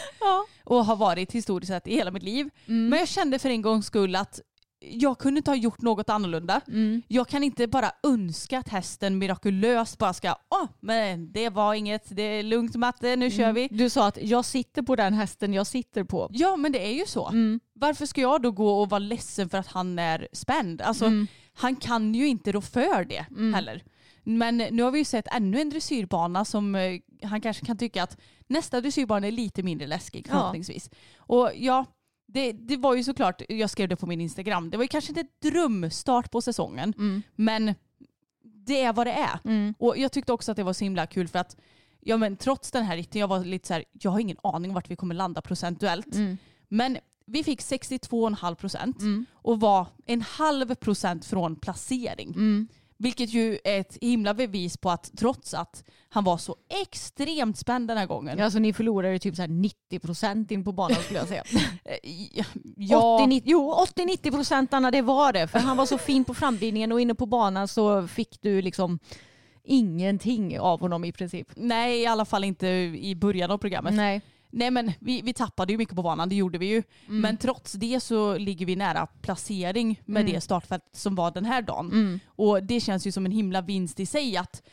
[0.64, 2.50] Och har varit historiskt sett i hela mitt liv.
[2.66, 4.40] Men jag kände för en gångs skull att
[4.82, 6.62] jag kunde inte ha gjort något annorlunda.
[7.08, 12.16] Jag kan inte bara önska att hästen mirakulöst bara ska, åh men det var inget,
[12.16, 13.68] det är lugnt matte, nu kör vi.
[13.72, 16.30] Du sa att jag sitter på den hästen jag sitter på.
[16.32, 17.32] Ja men det är ju så.
[17.74, 20.82] Varför ska jag då gå och vara ledsen för att han är spänd?
[20.82, 21.06] Alltså,
[21.54, 23.84] Han kan ju inte rå för det heller.
[24.24, 28.04] Men nu har vi ju sett ännu en dressyrbana som eh, han kanske kan tycka
[28.04, 30.32] att nästa dressyrbana är lite mindre läskig Ja.
[30.32, 30.90] förhoppningsvis.
[31.18, 31.86] Och ja,
[32.34, 35.12] det, det var ju såklart, jag skrev det på min Instagram, det var ju kanske
[35.12, 36.94] inte ett drömstart på säsongen.
[37.36, 37.76] Men
[38.44, 39.40] det är vad det är.
[39.78, 41.58] Och jag tyckte också att det var så himla kul för att
[42.00, 44.74] ja, men trots den här ritten, jag var lite så här, jag har ingen aning
[44.74, 46.16] vart vi kommer landa procentuellt.
[46.68, 48.98] Men vi fick 62,5 procent
[49.34, 52.68] och var en halv procent från placering.
[53.02, 57.88] Vilket ju är ett himla bevis på att trots att han var så extremt spänd
[57.88, 58.38] den här gången.
[58.38, 59.50] Ja, Alltså ni förlorade typ så här
[59.92, 61.44] 90% in på banan skulle jag säga.
[61.86, 61.98] Eh,
[62.76, 65.48] ja, 80-90 jo, 80-90 procent Anna, det var det.
[65.48, 69.00] För han var så fin på framridningen och inne på banan så fick du liksom
[69.64, 71.48] ingenting av honom i princip.
[71.56, 73.94] nej i alla fall inte i början av programmet.
[73.94, 74.22] Nej.
[74.52, 76.84] Nej men vi, vi tappade ju mycket på banan, det gjorde vi ju.
[77.08, 77.22] Mm.
[77.22, 80.34] Men trots det så ligger vi nära placering med Mm.
[80.34, 82.20] det startfält som var den här dagen.
[82.28, 84.64] Och det känns ju som en himla vinst i sig att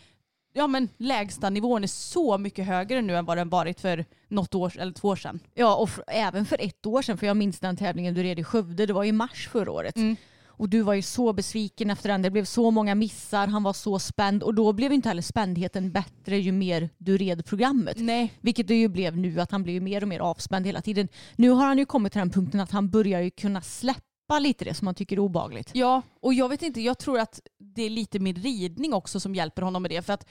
[0.52, 4.54] ja, men lägsta nivån är så mycket högre nu än vad den varit för något
[4.54, 5.40] år eller två år sedan.
[5.54, 8.38] Ja, och f- även för ett år sedan, för jag minns den tävlingen du red
[8.38, 9.96] i Skövde, det var i mars förra året.
[9.96, 10.16] Mm.
[10.58, 13.72] Och du var ju så besviken efter den, det blev så många missar, han var
[13.72, 17.96] så spänd och då blev inte heller spändheten bättre ju mer du red programmet.
[17.98, 18.32] Nej.
[18.40, 21.08] Vilket det ju blev nu, att han ju mer och mer avspänd hela tiden.
[21.36, 24.00] Nu har han ju kommit till den punkten att han börjar ju kunna släppa
[24.38, 25.70] lite det som han tycker är obagligt.
[25.72, 29.34] Ja, och jag vet inte, jag tror att det är lite min ridning också som
[29.34, 30.02] hjälper honom med det.
[30.02, 30.26] För att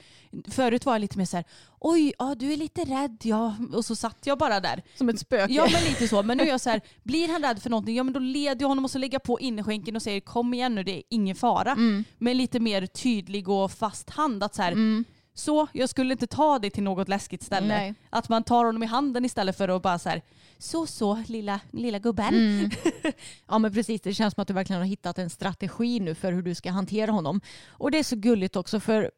[0.48, 1.46] förut var jag lite mer så här,
[1.80, 3.56] oj, ja, du är lite rädd, ja.
[3.72, 4.82] Och så satt jag bara där.
[4.94, 5.52] Som ett spöke.
[5.52, 6.22] Ja men lite så.
[6.22, 8.60] Men nu är jag så här, blir han rädd för någonting, ja men då leder
[8.60, 11.02] jag honom och så lägger jag på innerskänken och säger kom igen nu, det är
[11.10, 11.72] ingen fara.
[11.72, 12.04] Mm.
[12.18, 14.42] Med lite mer tydlig och fast hand.
[14.42, 14.72] Att så, här,
[15.38, 17.66] så, jag skulle inte ta dig till något läskigt ställe.
[17.66, 17.94] Nej.
[18.10, 20.22] Att man tar honom i handen istället för att bara så här,
[20.58, 22.34] så så lilla, lilla gubben.
[22.34, 22.70] Mm.
[23.48, 26.32] Ja men precis, det känns som att du verkligen har hittat en strategi nu för
[26.32, 27.40] hur du ska hantera honom.
[27.68, 29.10] Och det är så gulligt också för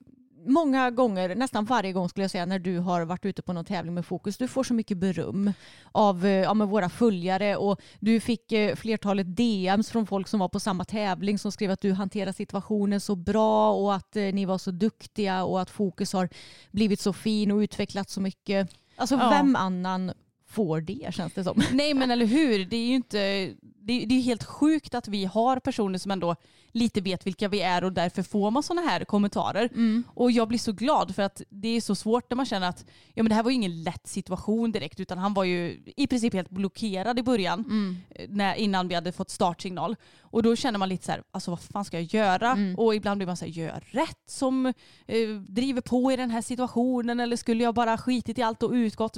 [0.47, 3.65] många gånger, nästan varje gång skulle jag säga när du har varit ute på någon
[3.65, 5.53] tävling med fokus, du får så mycket beröm
[5.93, 10.49] av eh, ja, våra följare och du fick eh, flertalet DMs från folk som var
[10.49, 14.45] på samma tävling som skrev att du hanterar situationen så bra och att eh, ni
[14.45, 16.29] var så duktiga och att fokus har
[16.71, 18.71] blivit så fin och utvecklats så mycket.
[18.97, 19.31] Alltså Ja.
[19.31, 20.13] vem annan
[20.47, 21.63] får det känns det som.
[21.73, 23.51] Nej men eller hur, det är ju inte,
[23.89, 26.37] det är, det är helt sjukt att vi har personer som ändå
[26.73, 29.71] lite vet vilka vi är och därför får man sådana här kommentarer.
[30.15, 32.85] Och jag blir så glad för att det är så svårt när man känner att
[33.15, 36.07] ja, men det här var ju ingen lätt situation direkt utan han var ju i
[36.07, 37.65] princip helt blockerad i början
[38.11, 39.97] eh, när, innan vi hade fått startsignal.
[40.21, 42.53] Och då känner man lite så här, alltså vad fan ska jag göra?
[42.77, 46.43] Och ibland blir man så här, gör rätt som eh, driver på i den här
[46.43, 49.17] situationen eller skulle jag bara skitit i allt och utgått?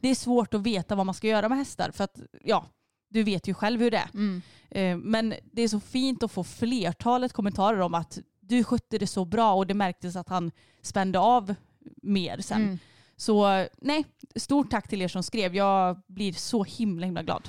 [0.00, 2.66] Det är svårt att veta vad man ska göra med hästar för att ja,
[3.14, 4.40] du vet ju själv hur det är.
[4.70, 9.06] Eh, Men det är så fint att få flertalet kommentarer om att du skötte det
[9.06, 10.50] så bra och det märktes att han
[10.82, 11.54] spände av
[12.02, 12.78] mer sen.
[13.16, 14.04] Så nej,
[14.36, 15.54] stort tack till er som skrev.
[15.56, 17.48] Jag blir så himla himla glad.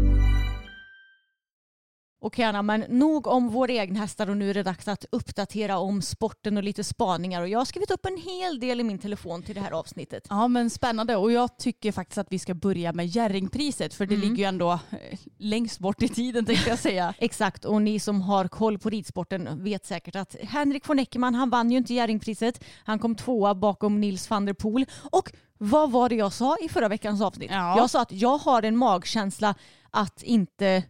[2.23, 5.77] Okej Anna, men nog om våra egna hästar och nu är det dags att uppdatera
[5.77, 7.41] om sporten och lite spaningar.
[7.41, 10.27] Och jag har skrivit upp en hel del i min telefon till det här avsnittet.
[10.29, 14.17] Ja men spännande och jag tycker faktiskt att vi ska börja med Jerringpriset för det
[14.17, 17.13] ligger ju ändå eh, längst bort i tiden tänkte jag säga.
[17.17, 21.49] Exakt, och ni som har koll på ridsporten vet säkert att Henrik von Eckermann, han
[21.49, 22.63] vann ju inte Jerringpriset.
[22.83, 24.85] Han kom tvåa bakom Nils van der Poel.
[25.11, 27.51] Och vad var det jag sa i förra veckans avsnitt?
[27.51, 27.77] Ja.
[27.77, 29.55] Jag sa att jag har en magkänsla
[29.91, 30.83] att inte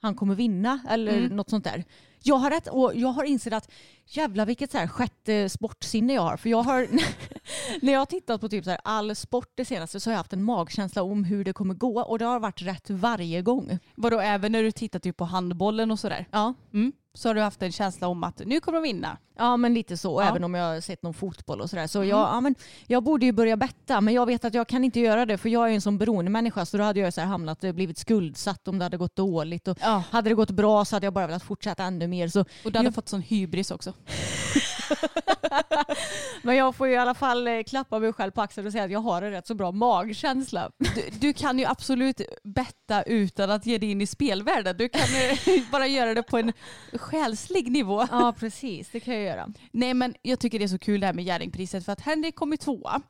[0.00, 1.36] han kommer vinna eller Mm.
[1.36, 1.84] något sånt där.
[2.22, 3.70] Jag har rätt och jag har insett att
[4.16, 6.36] jävla vilket så här sjätte sportsinne jag har.
[6.36, 6.88] För jag har,
[7.82, 10.18] när jag har tittat på typ så här all sport det senaste så har jag
[10.18, 13.78] haft en magkänsla om hur det kommer gå och det har varit rätt varje gång.
[13.94, 16.26] Vadå även när du tittar typ på handbollen och sådär?
[16.30, 16.92] Ja, Mm.
[17.14, 19.18] Så har du haft en känsla om att nu kommer de vinna?
[19.38, 20.20] ja men lite så.
[20.22, 20.28] Ja.
[20.28, 21.86] Även om jag har sett någon fotboll och sådär.
[21.86, 22.54] Så jag, ja, men
[22.86, 25.48] jag borde ju börja betta men jag vet att jag kan inte göra det för
[25.48, 28.68] jag är en sån beroendemänniska så då hade jag så här hamnat, eh, blivit skuldsatt
[28.68, 29.68] om det hade gått dåligt.
[29.68, 30.02] Och Ja.
[30.10, 32.28] Hade det gått bra så hade jag bara velat fortsätta ännu mer.
[32.28, 33.92] Så Och du hade Jag- fått sån hybris också.
[36.42, 38.84] Men jag får ju i alla fall eh, klappa mig själv på axeln och säga
[38.84, 40.70] att jag har en rätt så bra magkänsla.
[40.78, 44.76] Du, du kan ju absolut betta utan att ge dig in i spelvärlden.
[44.76, 46.52] Du kan eh, bara göra det på en
[46.92, 48.06] själslig nivå.
[48.10, 49.48] Ja precis, det kan jag göra.
[49.72, 52.34] Nej men jag tycker det är så kul det här med Jerringpriset för att Henrik
[52.34, 53.00] kom ju tvåa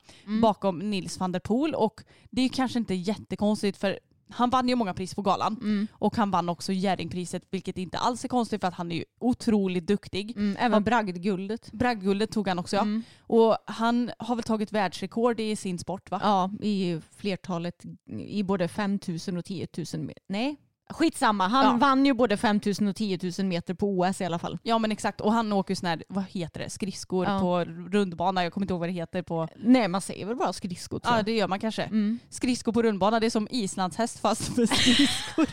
[0.41, 3.99] bakom Nils van der Poel och det är ju kanske inte jättekonstigt för
[4.31, 8.23] han vann ju många priser på galan och han vann också Jerringpriset vilket inte alls
[8.23, 10.37] är konstigt för att han är ju otroligt duktig.
[10.37, 11.71] Mm, även bragdguldet.
[11.71, 12.85] Bragdguldet tog han också ja.
[13.21, 16.19] Och han har väl tagit världsrekord i sin sport va?
[16.23, 17.83] Ja, i flertalet,
[18.27, 20.23] i både 5000 och 10 000 meter.
[20.27, 20.55] Nej,
[20.93, 21.47] skitsamma.
[21.47, 21.77] Han Ja.
[21.77, 24.57] vann ju både 5000 och 10 000 meter på OS i alla fall.
[24.63, 27.39] Ja men exakt och han åker ju sån här, vad heter det, skridskor Ja.
[27.39, 28.43] på rundbana.
[28.43, 31.15] Jag kommer inte ihåg vad det heter på Nej, man säger väl bara skridskor tror
[31.15, 31.83] Ja det gör man kanske.
[31.83, 32.19] Mm.
[32.29, 35.45] Skridskor på rundbana, det är som islandshäst fast med skridskor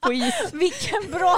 [0.00, 0.34] på is.
[0.52, 1.36] Vilken bra,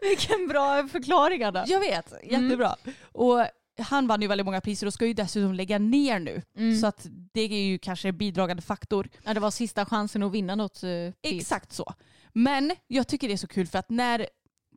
[0.00, 1.64] vilken bra förklaring Anna.
[1.66, 2.76] Jag vet, jättebra.
[3.12, 3.46] Och
[3.82, 6.42] han vann ju väldigt många priser och ska ju dessutom lägga ner nu.
[6.80, 9.08] Så att det är ju kanske en bidragande faktor.
[9.24, 10.88] Ja, det var sista chansen att vinna något eh,
[11.22, 11.40] pris.
[11.40, 11.92] Exakt så.
[12.32, 14.26] Men jag tycker det är så kul för att när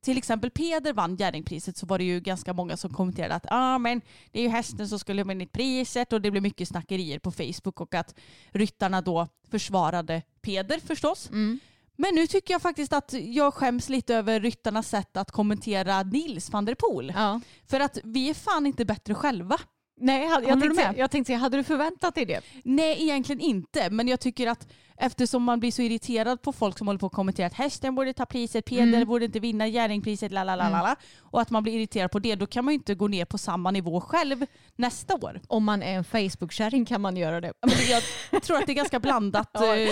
[0.01, 3.77] till exempel Peder vann Jerringpriset så var det ju ganska många som kommenterade att ah,
[3.77, 7.19] men det är ju hästen som skulle ha vunnit priset och det blev mycket snackerier
[7.19, 8.15] på Facebook och att
[8.51, 11.29] ryttarna då försvarade Peder förstås.
[11.29, 11.59] Mm.
[11.95, 16.51] Men nu tycker jag faktiskt att jag skäms lite över ryttarnas sätt att kommentera Nils
[16.51, 17.13] van der Poel.
[17.15, 17.41] Ja.
[17.67, 19.57] För att vi är fan inte bättre själva.
[19.97, 22.41] Nej, jag, jag, tänkte, jag tänkte säga, hade du förväntat dig det?
[22.63, 23.89] Nej, egentligen inte.
[23.89, 27.11] Men jag tycker att eftersom man blir så irriterad på folk som håller på att
[27.11, 29.07] kommentera att hästen borde ta priset, Peder Mm.
[29.07, 30.95] borde inte vinna Jerringpriset, la la la la la.
[31.19, 33.37] Och att man blir irriterad på det, då kan man ju inte gå ner på
[33.37, 35.41] samma nivå själv nästa år.
[35.47, 37.53] Om man är en Facebook-kärring kan man göra det.
[38.31, 39.49] Jag tror att det är ganska blandat.
[39.53, 39.75] Ja.
[39.75, 39.89] eh,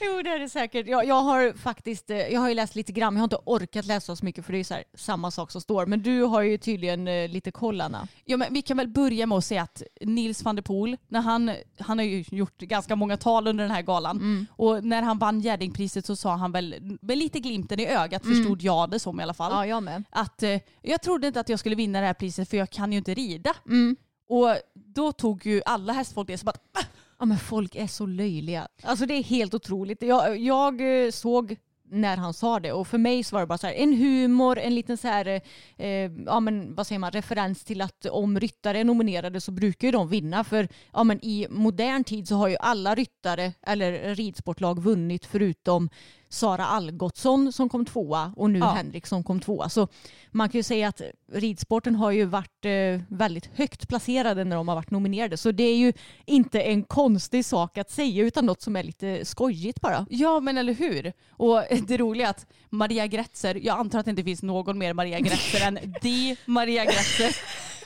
[0.00, 0.86] Jo det är det säkert.
[0.88, 3.36] Jag, jag har faktiskt eh, jag har ju läst lite grann, men jag har inte
[3.44, 5.86] orkat läsa så mycket för det är här, samma sak som står.
[5.86, 8.08] Men du har ju tydligen eh, lite koll Anna.
[8.24, 11.20] Ja, men vi kan väl börja med att säga att Nils van der Poel, när
[11.20, 14.20] han, han har ju gjort ganska många tal under den här galan
[14.50, 18.62] och när han vann Jerringpriset så sa han väl med lite glimten i ögat förstod
[18.62, 19.52] jag det som i alla fall.
[19.52, 20.04] Ja jag med.
[20.10, 22.92] Att eh, jag trodde inte att jag skulle vinna det här priset för jag kan
[22.92, 23.54] ju inte rida.
[23.66, 23.96] Mm.
[24.28, 26.84] Och då tog ju alla hästfolk det som att "Ah,
[27.18, 28.68] Ja, men folk är så löjliga.
[28.82, 30.02] Alltså det är helt otroligt.
[30.02, 31.56] Jag, jag eh, såg
[31.94, 32.72] när han sa det.
[32.72, 35.26] Och för mig så var det bara så här, en humor, en liten så här,
[35.26, 39.52] eh, eh, ja men vad säger man, referens till att om ryttare är nominerade så
[39.52, 40.44] brukar ju de vinna.
[40.44, 45.88] För ja men i modern tid så har ju alla ryttare eller ridsportlag vunnit förutom
[46.34, 48.70] Sara Algotsson som kom tvåa och nu Ja.
[48.72, 49.68] Henrik som kom tvåa.
[49.68, 49.88] Så
[50.30, 51.00] man kan ju säga att
[51.32, 55.36] ridsporten har ju varit eh, väldigt högt placerade när de har varit nominerade.
[55.36, 55.92] Så det är ju
[56.26, 60.06] inte en konstig sak att säga utan något som är lite skojigt bara.
[60.10, 61.12] Ja men eller hur.
[61.30, 64.94] Och det roliga är att Maria Gretzer, jag antar att det inte finns någon mer
[64.94, 67.36] Maria Gretzer än de Maria Gretzer.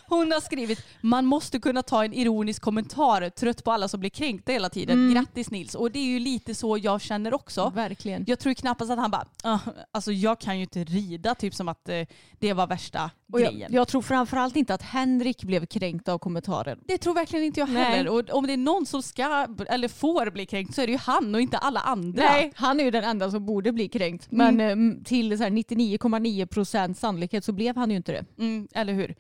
[0.08, 4.10] Hon har skrivit man måste kunna ta en ironisk kommentar, trött på alla som blir
[4.10, 5.14] kränkta hela tiden.
[5.14, 5.74] Grattis Nils.
[5.74, 7.72] Och det är ju lite så jag känner också.
[7.74, 8.24] Verkligen.
[8.26, 9.58] Jag tror knappast att han bara, "Ah,
[9.92, 12.06] alltså jag kan ju inte rida, typ som att eh,
[12.38, 13.72] det var värsta Och jag, grejen.
[13.74, 16.80] jag tror framförallt inte att Henrik blev kränkt av kommentaren.
[16.86, 17.84] Det tror verkligen inte jag Nej.
[17.84, 18.10] heller.
[18.10, 20.98] Och om det är någon som ska eller får bli kränkt så är det ju
[20.98, 22.22] han och inte alla andra.
[22.22, 24.26] Nej, han är ju den enda som borde bli kränkt.
[24.30, 28.24] Men eh, till så här 99,9 procent sannolikhet så blev han ju inte det.
[28.42, 29.14] Mm, eller hur?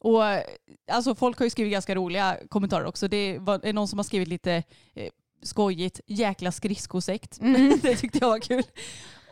[0.00, 0.44] Och eh,
[0.90, 3.08] alltså folk har ju skrivit ganska roliga kommentarer också.
[3.08, 4.62] Det var, är någon som har skrivit lite
[4.94, 5.08] eh,
[5.42, 7.38] skojigt, jäkla skridskosekt.
[7.82, 8.62] det tyckte jag var kul.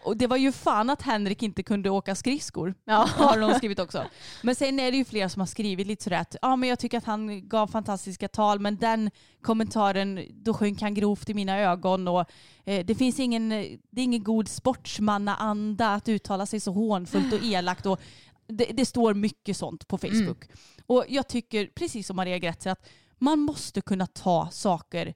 [0.04, 2.74] Och det var ju fan att Henrik inte kunde åka skridskor.
[2.84, 3.08] Ja.
[3.16, 4.04] Har någon skrivit också.
[4.42, 6.78] Men sen är det ju flera som har skrivit lite sådär att ja, men jag
[6.78, 9.10] tycker att han gav fantastiska tal men den
[9.42, 12.24] kommentaren då sjönk han grovt i mina ögon och
[12.64, 13.48] eh, det finns ingen,
[13.90, 18.00] det är ingen god sportsmannaanda att uttala sig så hånfullt och elakt och
[18.48, 20.44] det, det står mycket sånt på Facebook.
[20.86, 22.88] Och jag tycker precis som Maria Gretzer att
[23.18, 25.12] man måste kunna ta saker eh,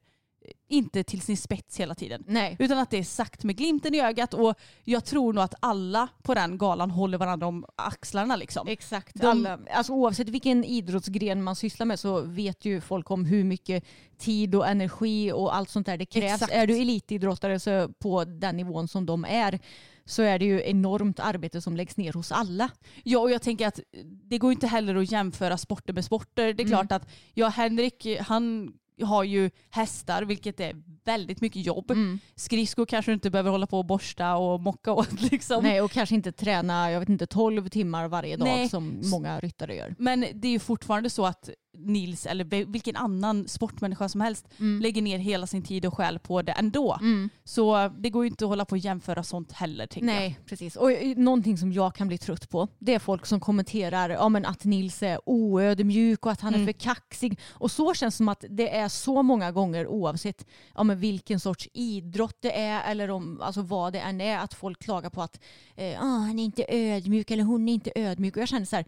[0.67, 2.23] inte till sin spets hela tiden.
[2.27, 2.55] Nej.
[2.59, 6.07] Utan att det är sagt med glimten i ögat och jag tror nog att alla
[6.23, 8.67] på den galan håller varandra om axlarna liksom.
[8.67, 9.15] Exakt.
[9.15, 13.43] De- Alla, alltså oavsett vilken idrottsgren man sysslar med så vet ju folk om hur
[13.43, 13.83] mycket
[14.17, 16.33] tid och energi och allt sånt där det krävs.
[16.33, 16.53] Exakt.
[16.53, 19.59] Är du elitidrottare så på den nivån som de är
[20.05, 22.69] så är det ju enormt arbete som läggs ner hos alla.
[23.03, 26.53] Ja och jag tänker att det går inte heller att jämföra sporter med sporter.
[26.53, 30.75] Det är klart att ja, Henrik han har ju hästar vilket är
[31.05, 31.91] väldigt mycket jobb.
[32.35, 35.63] Skridskor kanske du inte behöver hålla på och borsta och mocka åt liksom.
[35.63, 38.69] Nej, och kanske inte träna jag vet inte, 12 timmar varje dag Nej.
[38.69, 39.95] som många ryttare gör.
[39.97, 44.47] Men det är ju fortfarande så att Nils eller vilken annan sportmänniska som helst
[44.81, 46.99] lägger ner hela sin tid och själ på det ändå.
[47.43, 50.15] Så det går ju inte att hålla på och jämföra sånt heller tänker jag.
[50.15, 50.75] Nej, precis.
[50.75, 54.29] Och eh, någonting som jag kan bli trött på det är folk som kommenterar ja,
[54.29, 57.39] men att Nils är oödmjuk och att han är för kaxig.
[57.51, 60.45] Och så känns det som att det är så många gånger oavsett
[60.75, 64.53] ja, men vilken sorts idrott det är eller om, alltså vad det än är att
[64.53, 65.39] folk klagar på att
[65.75, 68.35] eh, ah, han är inte ödmjuk eller hon är inte ödmjuk.
[68.35, 68.85] Och jag känner så här,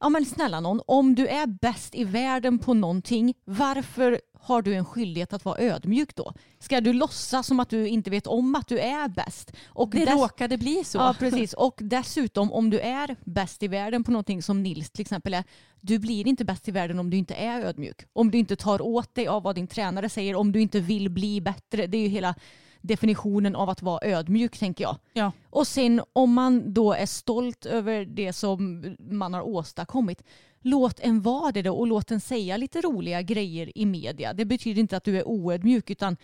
[0.00, 4.74] ja men snälla någon, om du är bäst i världen på någonting, varför har du
[4.74, 6.32] en skyldighet att vara ödmjuk då?
[6.58, 9.52] Ska du låtsas som att du inte vet om att du är bäst?
[9.66, 10.98] Och Det dess- råkade bli så.
[10.98, 11.52] Ja, precis.
[11.52, 15.44] Och dessutom om du är bäst i världen på någonting som Nils till exempel är,
[15.80, 18.04] du blir inte bäst i världen om du inte är ödmjuk.
[18.12, 21.08] Om du inte tar åt dig av vad din tränare säger, om du inte vill
[21.10, 21.86] bli bättre.
[21.86, 22.34] Det är ju hela
[22.80, 24.96] definitionen av att vara ödmjuk tänker jag.
[25.12, 25.32] Ja.
[25.50, 30.22] Och sen om man då är stolt över det som man har åstadkommit,
[30.60, 34.32] låt en vara det då och låt en säga lite roliga grejer i media.
[34.32, 36.16] Det betyder inte att du är oödmjuk utan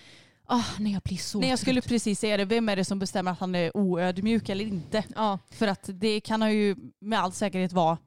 [0.46, 2.44] ah, när jag blir så Nej, jag skulle precis säga det.
[2.44, 5.04] Vem är det som bestämmer att han är oödmjuk eller inte?
[5.14, 5.38] Ja.
[5.50, 7.98] För att det kan han ju med all säkerhet vara.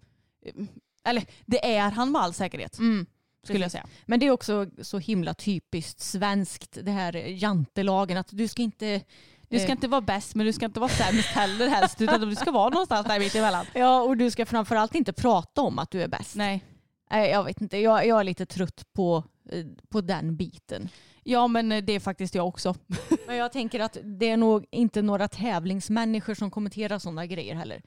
[1.04, 2.80] Eller det är han med all säkerhet.
[2.80, 3.06] Mm.
[3.54, 3.86] Skulle jag säga.
[4.06, 9.02] Men det är också så himla typiskt svenskt det här jantelagen att du ska inte
[9.50, 12.02] Du ska eh, inte vara bäst men du ska inte vara sämst heller helst.
[12.02, 13.66] Utan du ska vara någonstans där mitt emellan.
[13.74, 16.36] Ja och du ska framförallt inte prata om att du är bäst.
[16.36, 16.64] Nej.
[17.12, 20.90] Nej, jag vet inte, jag, jag är lite trött på, eh, på den biten.
[21.24, 22.76] Ja men det är faktiskt jag också.
[23.28, 27.82] Men jag tänker att det är nog inte några tävlingsmänniskor som kommenterar sådana grejer heller.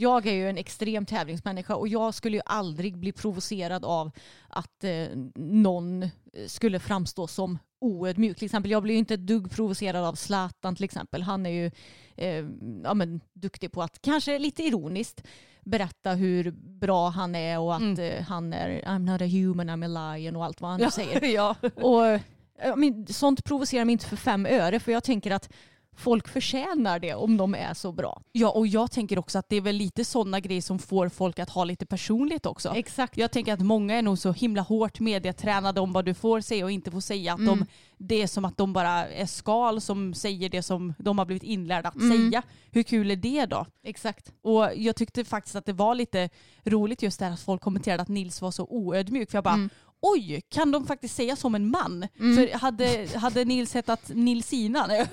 [0.00, 4.10] Jag är ju en extrem tävlingsmänniska och jag skulle ju aldrig bli provocerad av
[4.48, 6.08] att eh, någon
[6.46, 8.38] skulle framstå som oödmjuk.
[8.38, 11.22] Till exempel, jag blir ju inte ett dugg provocerad av Zlatan till exempel.
[11.22, 11.70] Han är ju
[12.16, 12.46] eh,
[12.84, 15.26] ja, men, duktig på att, kanske lite ironiskt,
[15.64, 19.84] berätta hur bra han är och att eh, han är I'm not a human, I'm
[19.84, 21.24] a lion och allt vad han nu säger.
[21.34, 21.56] ja.
[21.74, 25.52] Och, eh, men, sånt provocerar mig inte för fem öre för jag tänker att
[25.98, 28.22] folk förtjänar det om de är så bra.
[28.32, 31.38] ja och jag tänker också att det är väl lite sådana grejer som får folk
[31.38, 32.72] att ha lite personlighet också.
[32.74, 33.16] Exakt.
[33.18, 36.64] Jag tänker att många är nog så himla hårt medietränade om vad du får säga
[36.64, 37.32] och inte får säga.
[37.32, 37.58] Att Mm.
[37.58, 37.66] de,
[37.98, 41.42] det är som att de bara är skal som säger det som de har blivit
[41.42, 42.30] inlärda att Mm.
[42.30, 42.42] säga.
[42.70, 43.66] Hur kul är det då?
[43.84, 44.32] Exakt.
[44.42, 46.28] Och jag tyckte faktiskt att det var lite
[46.64, 49.30] roligt just det här att folk kommenterade att Nils var så oödmjuk.
[49.30, 49.70] För jag bara, Mm.
[50.00, 52.08] Oj, kan de faktiskt säga som en man?
[52.18, 52.36] Mm.
[52.36, 54.88] För hade, hade Nils hetat Nilsina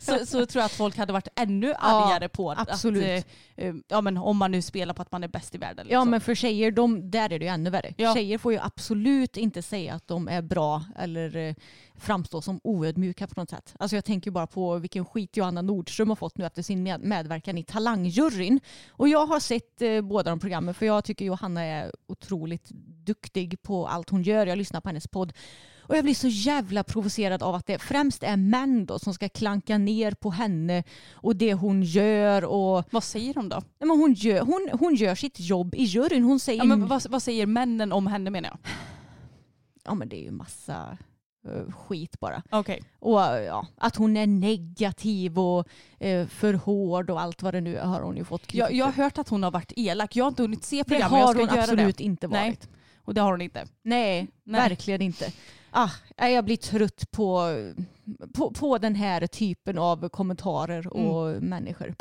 [0.00, 3.02] så, så tror jag att folk hade varit ännu argare på att, absolut.
[3.02, 3.24] att eh,
[3.88, 5.86] ja, men om man nu spelar på att man är bäst i världen.
[5.90, 6.10] Ja liksom.
[6.10, 7.94] men för tjejer, de, där är det ju ännu värre.
[7.96, 8.14] Ja.
[8.14, 11.54] Tjejer får ju absolut inte säga att de är bra eller eh,
[11.94, 13.74] framstå som oödmjuka på något sätt.
[13.78, 17.00] Alltså jag tänker bara på vilken skit Johanna Nordström har fått nu efter sin med-
[17.00, 18.60] medverkan i Talangjuryn.
[18.90, 22.68] Och jag har sett eh, båda de programmen för jag tycker Johanna är otroligt
[23.04, 24.46] duktig på allt hon gör.
[24.46, 25.32] Jag lyssnar på hennes podd.
[25.92, 29.28] Och jag blir så jävla provocerad av att det främst är män då som ska
[29.28, 32.44] klanka ner på henne och det hon gör.
[32.44, 33.56] Och, Vad säger de då?
[33.56, 36.24] Nej, men hon, gör, hon, hon gör sitt jobb i juryn.
[36.24, 38.58] Hon säger Ja, men vad, vad säger männen om henne menar jag?
[39.84, 40.98] ja men det är ju massa
[41.48, 42.42] eh, skit bara.
[42.50, 42.82] Okej.
[42.98, 45.66] Och ja, att hon är negativ och
[45.98, 48.72] eh, för hård och allt vad det nu är har hon ju fått kritik Jag,
[48.72, 50.16] jag har hört att hon har varit elak.
[50.16, 51.20] Jag har inte hunnit se Det programmet.
[51.20, 52.04] jag har hon göra absolut det.
[52.04, 52.58] inte Nej.
[53.04, 53.66] Och det har hon inte.
[53.82, 54.60] Nej, Nej.
[54.68, 55.32] verkligen inte.
[55.70, 57.48] Ah, jag blir trött på,
[58.34, 61.48] på, på den här typen av kommentarer och Mm.
[61.48, 61.94] människor.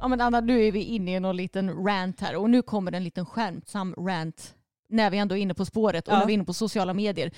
[0.00, 2.92] Ja men Anna, nu är vi inne i någon liten rant här och nu kommer
[2.92, 4.54] en liten skämtsam rant
[4.88, 6.18] när vi ändå är inne på spåret och Ja.
[6.18, 7.30] när vi är inne på sociala medier.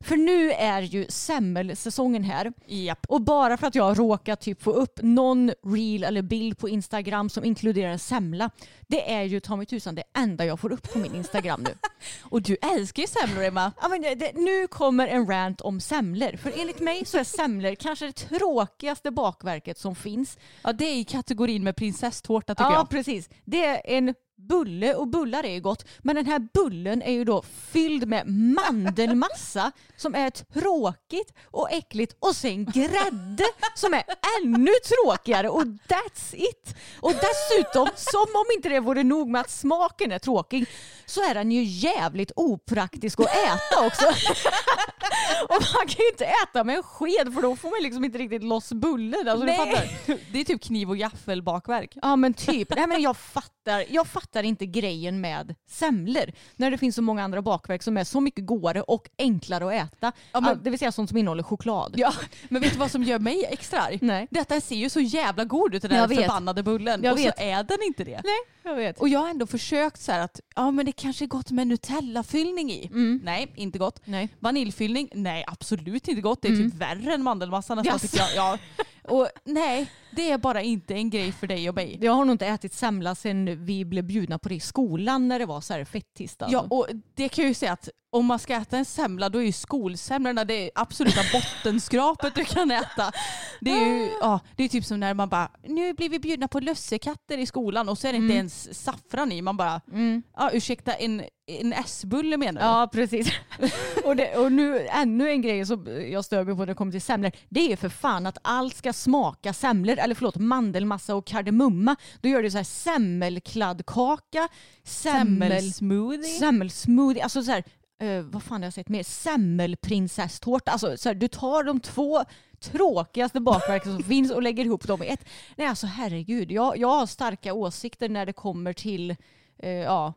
[0.00, 2.52] För nu är ju semmelsäsongen här.
[2.66, 3.06] Japp.
[3.08, 6.68] Och bara för att jag har råkat typ få upp någon reel eller bild på
[6.68, 8.50] Instagram som inkluderar en semla.
[8.88, 11.70] Det är ju ta mig tusan det enda jag får upp på min Instagram nu.
[12.22, 13.72] Och du älskar ju semlor Emma.
[13.82, 16.36] Ja, men det, det, nu kommer en rant om semlor.
[16.36, 20.38] För enligt mig så är semlor kanske det tråkigaste bakverket som finns.
[20.62, 22.90] Ja det är i kategorin med prinsesstårta tycker Ja jag.
[22.90, 23.28] precis.
[23.44, 24.14] Det är en
[24.48, 25.84] bulle och bullar är ju gott.
[25.98, 32.16] Men den här bullen är ju då fylld med mandelmassa som är tråkigt och äckligt
[32.18, 33.44] och sen grädde
[33.74, 34.04] som är
[34.42, 36.76] ännu tråkigare och that's it.
[37.00, 40.66] Och dessutom, som om inte det vore nog med att smaken är tråkig,
[41.06, 44.06] så är den ju jävligt opraktisk att äta också.
[45.48, 48.18] och man kan ju inte äta med en sked för då får man liksom inte
[48.18, 49.28] riktigt loss bullen.
[49.28, 49.46] Alltså?
[49.46, 49.98] Nej,
[50.32, 51.92] det är typ kniv och gaffel bakverk.
[52.02, 52.76] Ja men typ.
[52.76, 56.32] Nej, men jag, fattar, jag fattar inte grejen med semlor.
[56.56, 59.92] När det finns så många andra bakverk som är så mycket godare och enklare att
[59.92, 60.12] äta.
[60.32, 61.94] Ja, men- Det vill säga sånt som innehåller choklad.
[61.96, 62.12] Ja,
[62.48, 63.98] men vet du vad som gör mig extra arg?
[64.02, 64.26] Nej.
[64.30, 66.18] Detta ser ju så jävla god ut den vet.
[66.20, 67.02] förbannade bullen.
[67.02, 67.36] Jag och vet.
[67.38, 68.20] så är den inte det.
[68.24, 68.34] Nej,
[68.64, 69.00] jag vet.
[69.00, 71.66] Och jag har ändå försökt så här att ja men det kanske är gott med
[71.66, 72.86] Nutella-fyllning i.
[72.86, 73.20] Mm.
[73.24, 74.00] Nej, inte gott.
[74.04, 74.28] Nej.
[74.38, 75.08] Vaniljfyllning?
[75.14, 76.42] Nej, absolut inte gott.
[76.42, 76.70] Det är Mm.
[76.70, 78.06] typ värre än mandelmassa nästan Jaså?
[78.08, 78.36] tycker jag.
[78.36, 78.58] Ja.
[79.08, 81.98] Och nej, det är bara inte en grej för dig och mig.
[82.02, 85.38] Jag har nog inte ätit semla sen vi blev bjudna på det i skolan när
[85.38, 86.48] det var så här fettisdag.
[86.50, 89.38] Ja, och det kan jag ju säga att om man ska äta en semla då
[89.38, 93.12] är ju skolsemlorna det absoluta bottenskrapet du kan äta.
[93.60, 96.48] Det är ju ja, det är typ som när man bara, nu blir vi bjudna
[96.48, 98.36] på lussekatter i skolan och så är det inte Mm.
[98.36, 99.42] ens saffran i.
[99.42, 100.22] Man bara, Mm.
[100.36, 102.66] ja, ursäkta en, en S-bulle menar du?
[102.66, 103.28] Ja precis.
[104.04, 106.92] och, det, och nu ännu en grej som jag stör mig på när det kommer
[106.92, 107.30] till semlor.
[107.48, 111.96] Det är för fan att allt ska smaka semlor, eller förlåt mandelmassa och kardemumma.
[112.20, 114.48] Då gör det så här semmelkladdkaka,
[114.84, 116.38] semmel, Semmelsmoothie?
[116.38, 117.64] semmelsmoothie, alltså så här,
[117.98, 119.02] eh, vad fan har jag sett mer?
[119.02, 120.70] Semmelprinsesstårta.
[120.70, 122.24] Alltså så här, du tar de två
[122.60, 125.24] tråkigaste bakverken som finns och lägger ihop dem i ett.
[125.56, 129.16] Nej alltså herregud, jag, jag har starka åsikter när det kommer till
[129.58, 130.12] eh, ja,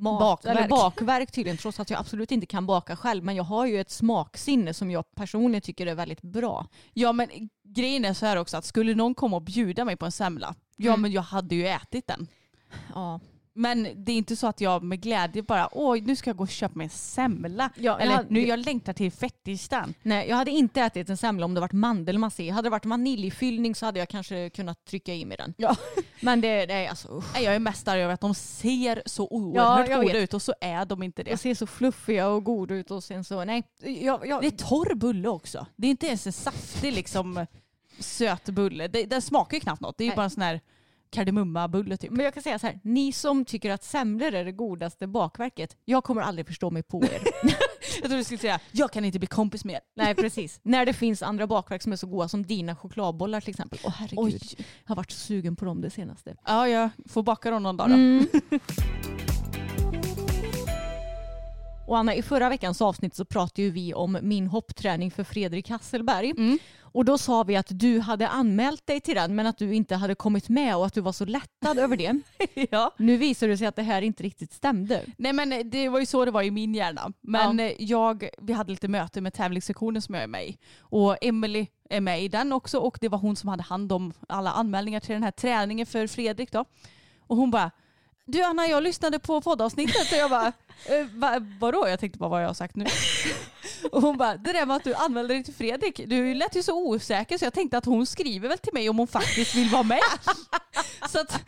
[0.00, 0.56] mat, Bakverk.
[0.56, 3.24] Eller bakverk tydligen, trots att jag absolut inte kan baka själv.
[3.24, 6.66] Men jag har ju ett smaksinne som jag personligen tycker är väldigt bra.
[6.92, 7.28] Ja men
[7.62, 10.54] grejen är så här också att skulle någon komma och bjuda mig på en semla,
[10.76, 11.02] ja Mm.
[11.02, 12.26] men jag hade ju ätit den.
[12.94, 13.20] Ja.
[13.56, 16.42] Men det är inte så att jag med glädje bara, oj nu ska jag gå
[16.42, 17.70] och köpa mig en semla.
[17.76, 19.94] Ja, Eller jag- nu jag längtar till fettisdagen.
[20.02, 22.48] Nej, jag hade inte ätit en semla om det varit mandelmassa i.
[22.50, 25.54] Hade det varit vaniljfyllning så hade jag kanske kunnat trycka i mig den.
[25.56, 25.76] Ja.
[26.20, 27.24] Men det, det är alltså usch.
[27.34, 30.22] Nej, Jag är mest arg över att de ser så Ja, oerhört jag goda vet.
[30.22, 31.36] ut och så är de inte De det.
[31.36, 33.62] ser så fluffiga och goda ut och sen så, nej.
[33.82, 35.66] Jag, jag, Det är torr bulle också.
[35.76, 37.46] Det är inte ens en saftig liksom
[37.98, 38.88] söt bulle.
[38.88, 39.98] Den smakar ju knappt något.
[39.98, 40.60] Det är ju bara en sån här
[41.14, 42.10] kardemumma-bulle typ.
[42.10, 45.76] men jag kan säga så här, ni som tycker att semlor är det godaste bakverket,
[45.84, 47.20] jag kommer aldrig förstå mig på er.
[47.94, 49.80] Jag trodde du skulle säga, jag kan inte bli kompis med er.
[49.96, 50.60] nej precis.
[50.62, 53.78] När det finns andra bakverk som är så goda som dina chokladbollar till exempel.
[53.84, 54.56] Åh herregud, Oj.
[54.58, 56.36] jag har varit så sugen på dem det senaste.
[56.46, 57.94] Ja, jag får baka dem någon dag då.
[57.94, 58.26] Mm.
[61.86, 65.70] Och Anna, i förra veckans avsnitt så pratade ju vi om min hoppträning för Fredrik
[65.70, 66.30] Hasselberg.
[66.30, 66.58] Mm.
[66.94, 69.94] Och då sa vi att du hade anmält dig till den men att du inte
[69.94, 72.20] hade kommit med och att du var så lättad över det.
[72.70, 72.94] ja.
[72.96, 75.04] Nu visar det sig att det här inte riktigt stämde.
[75.16, 77.12] Nej men det var ju så det var i min hjärna.
[77.20, 80.58] Men eh, jag, vi hade lite möte med tävlingssektionen som jag är med i.
[80.78, 84.12] Och Emily är med i den också och det var hon som hade hand om
[84.28, 86.64] alla anmälningar till den här träningen för Fredrik då.
[87.26, 87.70] Och hon bara
[88.26, 90.46] du Anna, jag lyssnade på poddavsnittet och jag bara,
[90.86, 91.88] eh, va, vadå?
[91.88, 92.86] Jag tänkte bara vad jag har sagt nu.
[93.92, 96.62] Och hon bara, det där med att du anmälde dig till Fredrik, du lät ju
[96.62, 99.68] så osäker så jag tänkte att hon skriver väl till mig om hon faktiskt vill
[99.68, 100.00] vara med.
[101.08, 101.42] Så att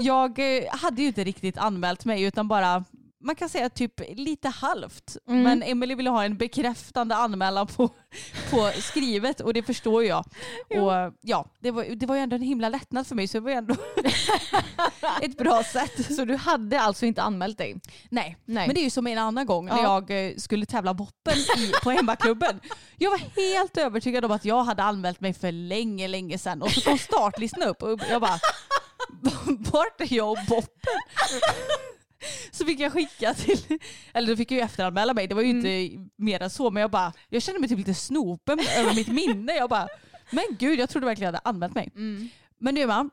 [0.00, 2.84] jag eh, hade ju inte riktigt anmält mig utan bara
[3.26, 5.16] man kan säga typ lite halvt.
[5.28, 5.42] Mm.
[5.42, 7.88] Men Emily ville ha en bekräftande anmälan på,
[8.50, 10.24] på skrivet och det förstår jag.
[10.70, 13.44] Och ja, det var, det var ju ändå en himla lättnad för mig så det
[13.44, 13.74] var ju ändå
[15.22, 16.16] ett bra sätt.
[16.16, 17.80] Så du hade alltså inte anmält dig?
[18.10, 18.36] Nej.
[18.44, 18.66] Nej.
[18.66, 19.82] men det är ju som en annan gång när Ja.
[20.08, 22.60] jag eh, skulle tävla boppen i, på hemmaklubben.
[22.96, 26.70] Jag var helt övertygad om att jag hade anmält mig för länge, länge sedan och
[26.70, 28.38] så kom startlistan upp och jag bara,
[29.72, 31.00] vart är jag och boppen?
[32.50, 33.58] Så fick jag skicka till,
[34.14, 36.80] eller då fick jag ju efteranmäla mig, det var ju inte mer än så, men
[36.80, 39.52] jag bara, jag kände mig typ lite snopen över mitt minne.
[39.52, 39.88] Jag bara,
[40.30, 41.90] men gud jag trodde verkligen jag hade anmält mig.
[42.58, 43.10] Men du Emma,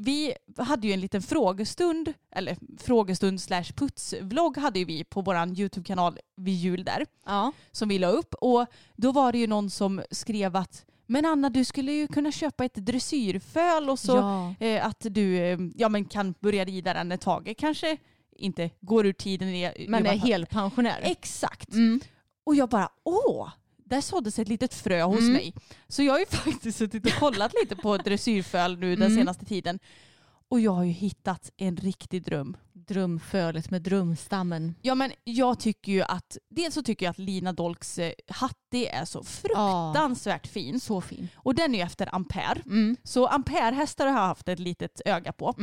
[0.00, 5.58] vi hade ju en liten frågestund, eller frågestund slash putsvlogg hade ju vi på vår
[5.58, 7.52] YouTube-kanal vid jul där, Ja.
[7.72, 8.34] som vi la upp.
[8.34, 12.32] Och då var det ju någon som skrev att men Anna du skulle ju kunna
[12.32, 14.66] köpa ett dressyrföl och så Ja.
[14.66, 17.54] eh, att du eh, ja, men kan börja rida den ett tag.
[17.58, 17.96] Kanske
[18.40, 19.48] inte går ur tiden.
[19.48, 21.00] i- Men i- är helpensionär?
[21.02, 21.72] Exakt.
[21.72, 22.00] Mm.
[22.44, 25.32] Och jag bara åh, där såddes ett litet frö hos Mm.
[25.32, 25.54] mig.
[25.88, 29.16] Så jag har ju faktiskt suttit och kollat lite på dressyrföl nu den Mm.
[29.18, 29.78] senaste tiden.
[30.48, 32.56] Och jag har ju hittat en riktig dröm.
[32.72, 34.74] Drömfölet med drömstammen.
[34.82, 38.86] Ja men jag tycker ju att, dels så tycker jag att Lina Dolks eh, Hatti
[38.86, 40.80] är så fruktansvärt fin.
[40.80, 41.28] Så fin.
[41.34, 42.62] Och den är ju efter Ampere.
[42.66, 42.96] Mm.
[43.04, 45.54] Så Ampere-hästar har jag haft ett litet öga på.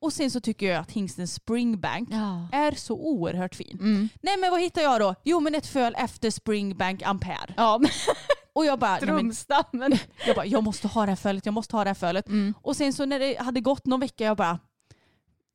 [0.00, 2.48] Och sen så tycker jag att hingsten Springbank Ja.
[2.52, 3.78] är så oerhört fin.
[3.80, 4.08] Mm.
[4.22, 5.14] Nej men vad hittar jag då?
[5.24, 7.54] Jo men ett föl efter Springbank Ampere.
[7.56, 7.80] Ja,
[8.52, 9.32] Och jag bara, nej,
[9.72, 9.92] men,
[10.26, 12.28] jag bara, jag måste ha det här fölet, jag måste ha det här fölet.
[12.28, 12.54] Mm.
[12.62, 14.58] Och sen så när det hade gått någon vecka, jag bara,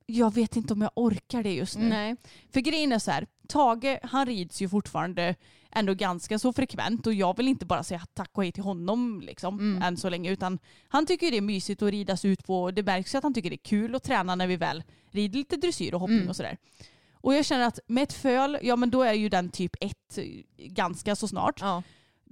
[0.06, 1.90] jag vet inte om jag orkar det just nu.
[1.90, 2.16] Nej.
[2.54, 5.36] För grejen är så här, Tage han rids ju fortfarande
[5.76, 9.22] ändå ganska så frekvent och jag vill inte bara säga tack och hej till honom
[9.26, 9.82] liksom, Mm.
[9.84, 12.84] än så länge utan han tycker det är mysigt att ridas ut på och det
[12.84, 15.56] märks ju att han tycker det är kul att träna när vi väl rider lite
[15.58, 16.30] dressyr och hoppning Mm.
[16.30, 16.58] och sådär.
[17.14, 20.20] Och jag känner att med ett föl, ja men då är ju den typ ett
[20.58, 21.62] ganska så snart.
[21.62, 21.84] Ja.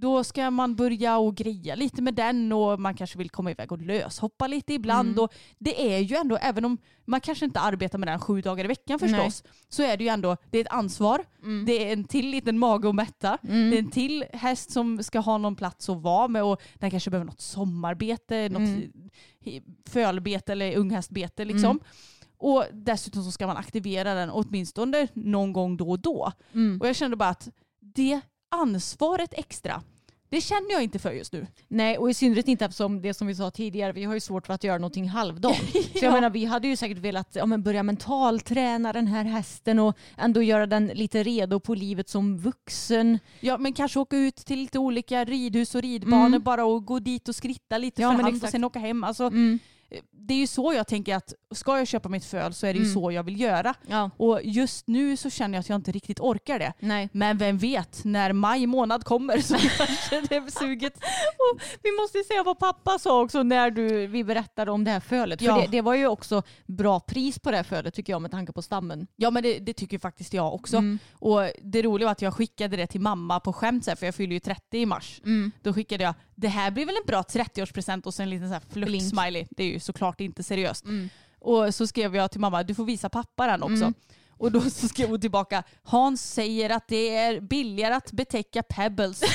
[0.01, 3.71] Då ska man börja och greja lite med den och man kanske vill komma iväg
[3.71, 5.09] och löshoppa lite ibland.
[5.09, 5.23] Mm.
[5.23, 8.65] Och det är ju ändå, även om man kanske inte arbetar med den sju dagar
[8.65, 11.25] i veckan förstås, så är det ju ändå det är ett ansvar.
[11.43, 11.65] Mm.
[11.65, 13.37] Det är en till liten mage att mätta.
[13.43, 13.69] Mm.
[13.69, 16.91] Det är en till häst som ska ha någon plats att vara med och den
[16.91, 18.69] kanske behöver något sommarbete, något
[19.45, 19.63] Mm.
[19.89, 21.79] fölbete eller unghästbete liksom.
[22.37, 26.31] Och dessutom så ska man aktivera den åtminstone någon gång då och då.
[26.53, 26.81] Mm.
[26.81, 27.49] Och jag kände bara att
[27.79, 28.21] det
[28.51, 29.81] ansvaret extra,
[30.29, 31.47] det känner jag inte för just nu.
[31.67, 34.47] Nej, och i synnerhet inte eftersom det som vi sa tidigare, vi har ju svårt
[34.47, 35.55] för att göra någonting halvdant.
[35.99, 39.79] Så jag menar, vi hade ju säkert velat ja, men börja mentalträna den här hästen
[39.79, 43.19] och ändå göra den lite redo på livet som vuxen.
[43.39, 46.41] Ja men kanske åka ut till lite olika ridhus och ridbanor Mm.
[46.43, 48.51] bara och gå dit och skritta lite Ja, för hand och exakt.
[48.51, 49.03] sen åka hem.
[49.03, 49.59] Alltså, Mm.
[50.11, 52.79] Det är ju så jag tänker att ska jag köpa mitt föl så är det
[52.79, 52.93] ju Mm.
[52.93, 53.73] så jag vill göra.
[53.87, 56.73] Ja, Och just nu så känner jag att jag inte riktigt orkar det.
[56.79, 57.09] nej.
[57.13, 60.97] Men vem vet, när maj månad kommer så kanske det suget.
[60.97, 64.91] Och vi måste ju säga vad pappa sa också när du, vi berättade om det
[64.91, 65.39] här fölet.
[65.39, 65.61] För Ja.
[65.61, 68.51] det, det var ju också bra pris på det här fölet tycker jag med tanke
[68.53, 69.07] på stammen.
[69.15, 70.77] Ja men det, det tycker faktiskt jag också.
[70.77, 70.99] Mm.
[71.13, 74.33] Och det roliga var att jag skickade det till mamma på skämt för jag fyller
[74.33, 75.21] ju 30 i mars.
[75.25, 75.51] Mm.
[75.61, 78.53] Då skickade jag, det här blir väl en bra 30-årspresent och sen en liten så
[78.53, 79.03] här Blink.
[79.03, 79.47] fluff-smiley.
[79.49, 80.85] Det är ju såklart inte seriöst.
[80.85, 81.09] Mm.
[81.39, 83.83] Och så skrev jag till mamma, du får visa pappa den också.
[83.83, 83.93] Mm.
[84.29, 89.21] Och då så skrev hon tillbaka, Hans säger att det är billigare att betäcka pebbles.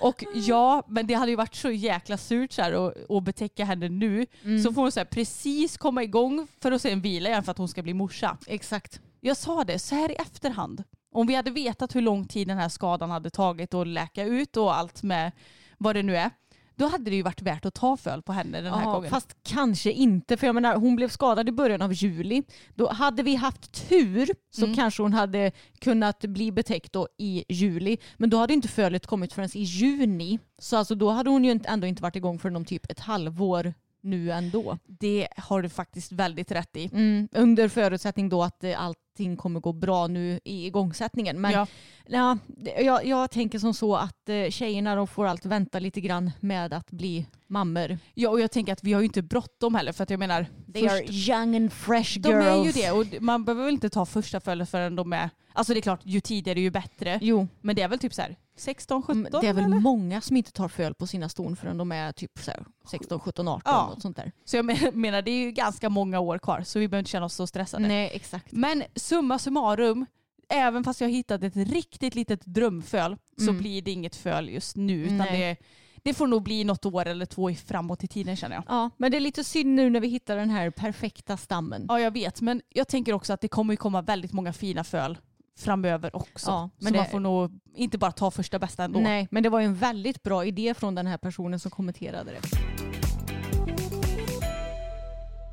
[0.00, 3.64] Och ja, men det hade ju varit så jäkla surt så här att, att betäcka
[3.64, 4.26] henne nu.
[4.44, 4.62] Mm.
[4.62, 7.58] Så får hon så här precis komma igång för att sen vila igen för att
[7.58, 8.38] hon ska bli morsa.
[8.46, 9.00] Exakt.
[9.20, 10.84] Jag sa det så här i efterhand.
[11.16, 14.56] Om vi hade vetat hur lång tid den här skadan hade tagit att läka ut
[14.56, 15.32] och allt med
[15.78, 16.30] vad det nu är.
[16.74, 19.10] Då hade det ju varit värt att ta föl på henne den här Ja, gången.
[19.10, 20.36] Fast kanske inte.
[20.36, 22.42] För jag menar, hon blev skadad i början av juli.
[22.74, 24.76] Då hade vi haft tur så Mm.
[24.76, 27.96] kanske hon hade kunnat bli betäckt då i juli.
[28.16, 30.38] Men då hade inte fölet kommit förrän i juni.
[30.58, 33.74] Så alltså då hade hon ju ändå inte varit igång förrän om typ ett halvår
[34.06, 34.78] nu ändå.
[34.86, 36.90] Det har du faktiskt väldigt rätt i.
[36.92, 41.40] Mm, under förutsättning då att eh, allting kommer gå bra nu i igångsättningen.
[41.40, 41.66] Men Ja.
[42.06, 42.38] ja,
[42.80, 46.72] jag, jag tänker som så att eh, tjejerna de får allt vänta lite grann med
[46.72, 47.98] att bli mammor.
[48.14, 50.46] Ja, och jag tänker att vi har ju inte bråttom heller för att jag menar
[50.74, 52.46] They are young and fresh de girls.
[52.46, 55.72] är ju det och man behöver väl inte ta första följden förrän de är, alltså
[55.72, 57.18] det är klart ju tidigare ju bättre.
[57.22, 59.76] Jo, Men det är väl typ så här 16, 17 mm, det är väl eller?
[59.80, 63.20] många som inte tar föl på sina ston förrän de är typ så här 16,
[63.20, 63.92] 17, 18 Ja.
[63.96, 64.32] och sånt där.
[64.44, 67.10] Så jag men- menar det är ju ganska många år kvar så vi behöver inte
[67.10, 67.88] känna oss så stressade.
[67.88, 68.52] Nej, exakt.
[68.52, 70.06] Men summa summarum,
[70.48, 73.58] även fast jag hittat ett riktigt litet drömföl så Mm.
[73.58, 75.02] blir det inget föl just nu.
[75.04, 75.38] Utan Nej.
[75.40, 75.66] det,
[76.02, 78.64] det får nog bli något år eller två i- framåt i tiden känner jag.
[78.68, 81.86] Ja, men det är lite synd nu när vi hittar den här perfekta stammen.
[81.88, 85.18] Ja jag vet men jag tänker också att det kommer komma väldigt många fina föl
[85.56, 86.50] framöver också.
[86.50, 89.00] Ja, så men det- man får nog inte bara ta första bästa ändå.
[89.00, 92.30] Nej, men det var ju en väldigt bra idé från den här personen som kommenterade
[92.30, 92.40] det.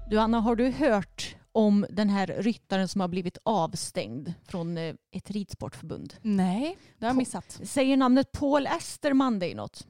[0.09, 4.93] Du Anna, har du hört om den här ryttaren som har blivit avstängd från eh,
[5.11, 6.13] ett ridsportförbund?
[6.21, 7.59] Nej, det har jag missat.
[7.63, 9.87] Säger namnet Paul Esterman dig något?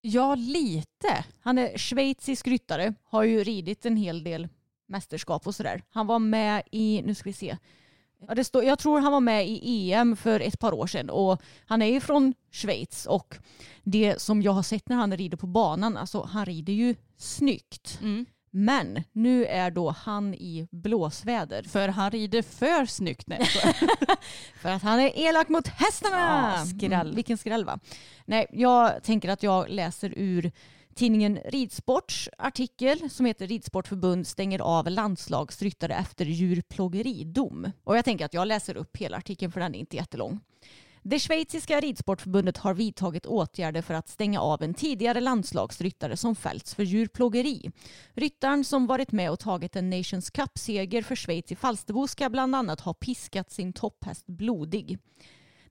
[0.00, 1.24] Ja lite.
[1.40, 4.48] Han är schweizisk ryttare, har ju ridit en hel del
[4.88, 5.82] mästerskap och sådär.
[5.90, 7.56] Han var med i, nu ska vi se,
[8.28, 11.10] ja, det står, jag tror han var med i EM för ett par år sedan
[11.10, 13.36] och han är ju från Schweiz och
[13.82, 17.98] det som jag har sett när han rider på banan, alltså han rider ju snyggt.
[18.02, 18.26] Mm.
[18.56, 23.26] Men nu är då han i blåsväder För han rider för snyggt.
[23.26, 23.44] Nej,
[24.62, 26.52] för att han är elak mot hästarna.
[26.56, 26.92] Ja, skräll.
[26.92, 27.78] Mm, vilken skräll va?
[28.24, 30.52] Nej, jag tänker att jag läser ur
[30.94, 37.70] tidningen Ridsports artikel som heter Ridsportförbund stänger av landslagsryttare efter djurplågeridom.
[37.84, 40.40] Och jag tänker att jag läser upp hela artikeln för den är inte jättelång.
[41.06, 46.74] Det schweiziska ridsportförbundet har vidtagit åtgärder för att stänga av en tidigare landslagsryttare som fällts
[46.74, 47.70] för djurplågeri.
[48.14, 52.56] Ryttaren som varit med och tagit en Nations Cup-seger för Schweiz i Falsterbo ska bland
[52.56, 54.98] annat ha piskat sin topphäst blodig.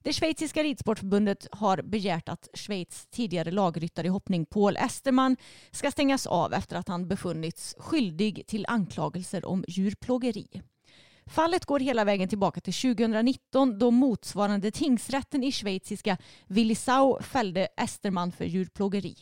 [0.04, 5.36] Det schweiziska ridsportförbundet har begärt att Schweiz tidigare lagryttare i hoppning Paul Esterman
[5.70, 10.62] ska stängas av efter att han befunnits skyldig till anklagelser om djurplågeri.
[11.26, 18.32] Fallet går hela vägen tillbaka till 2019 då motsvarande tingsrätten i schweiziska Willisau fällde Esterman
[18.32, 19.16] för djurplågeri.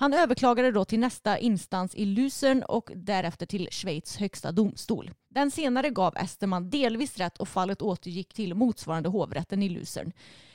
[0.00, 5.10] Han överklagade då till nästa instans i Luzern och därefter till Schweiz högsta domstol.
[5.28, 10.12] Den senare gav Esterman delvis rätt och fallet återgick till motsvarande hovrätten i Luzern.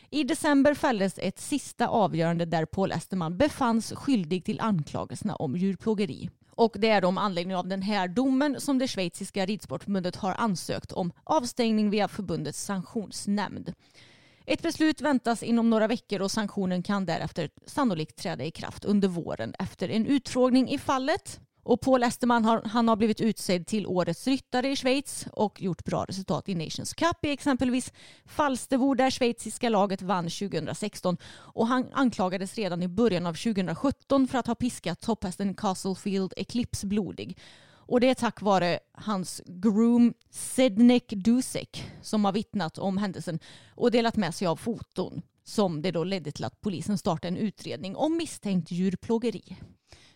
[0.09, 6.29] I december fälldes ett sista avgörande där Paul Esterman befanns skyldig till anklagelserna om djurplågeri.
[6.51, 10.91] Och det är då anledning av den här domen som det schweiziska ridsportförbundet har ansökt
[10.91, 13.73] om avstängning via förbundets sanktionsnämnd.
[14.45, 19.07] Ett beslut väntas inom några veckor och sanktionen kan därefter sannolikt träda i kraft under
[19.07, 21.39] våren efter en utfrågning i fallet.
[21.65, 25.83] Och Paul Esterman har, han har blivit utsedd till årets ryttare i Schweiz och gjort
[25.83, 27.93] bra resultat i Nations Cup i exempelvis
[28.25, 34.37] Falsterbo där schweiziska laget vann 2016 och han anklagades redan i början av 2017 för
[34.37, 37.37] att ha piskat topphästen Castlefield Eclipse blodig.
[37.93, 43.39] Och det är tack vare hans groom Sednek Dusek som har vittnat om händelsen
[43.75, 47.37] och delat med sig av foton som det då ledde till att polisen startade en
[47.37, 49.57] utredning om misstänkt djurplågeri.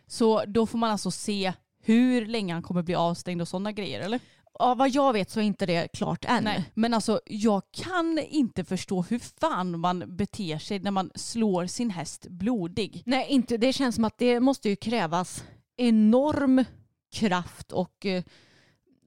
[0.08, 1.54] Så då får man alltså se
[1.84, 4.20] hur länge han kommer bli avstängd och sådana grejer eller?
[4.60, 6.44] Ja, vad jag vet så är inte det klart än.
[6.44, 11.66] Nej, men alltså jag kan inte förstå hur fan man beter sig när man slår
[11.66, 13.04] sin häst blodig.
[13.06, 13.58] Nej, inte.
[13.58, 15.44] det känns som att det måste ju krävas
[15.78, 16.66] enorm
[17.12, 18.24] kraft och eh,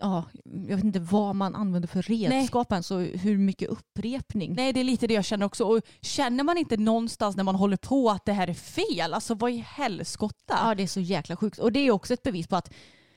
[0.01, 4.55] ja, jag vet inte vad man använder för redskap än, så hur mycket upprepning.
[4.55, 5.65] Nej det är lite det jag känner också.
[5.65, 9.35] Och känner man inte någonstans när man håller på att det här är fel, alltså
[9.35, 10.59] vad i helskotta?
[10.65, 11.59] Ja, det är så jäkla sjukt.
[11.59, 12.73] Och det är också ett bevis på att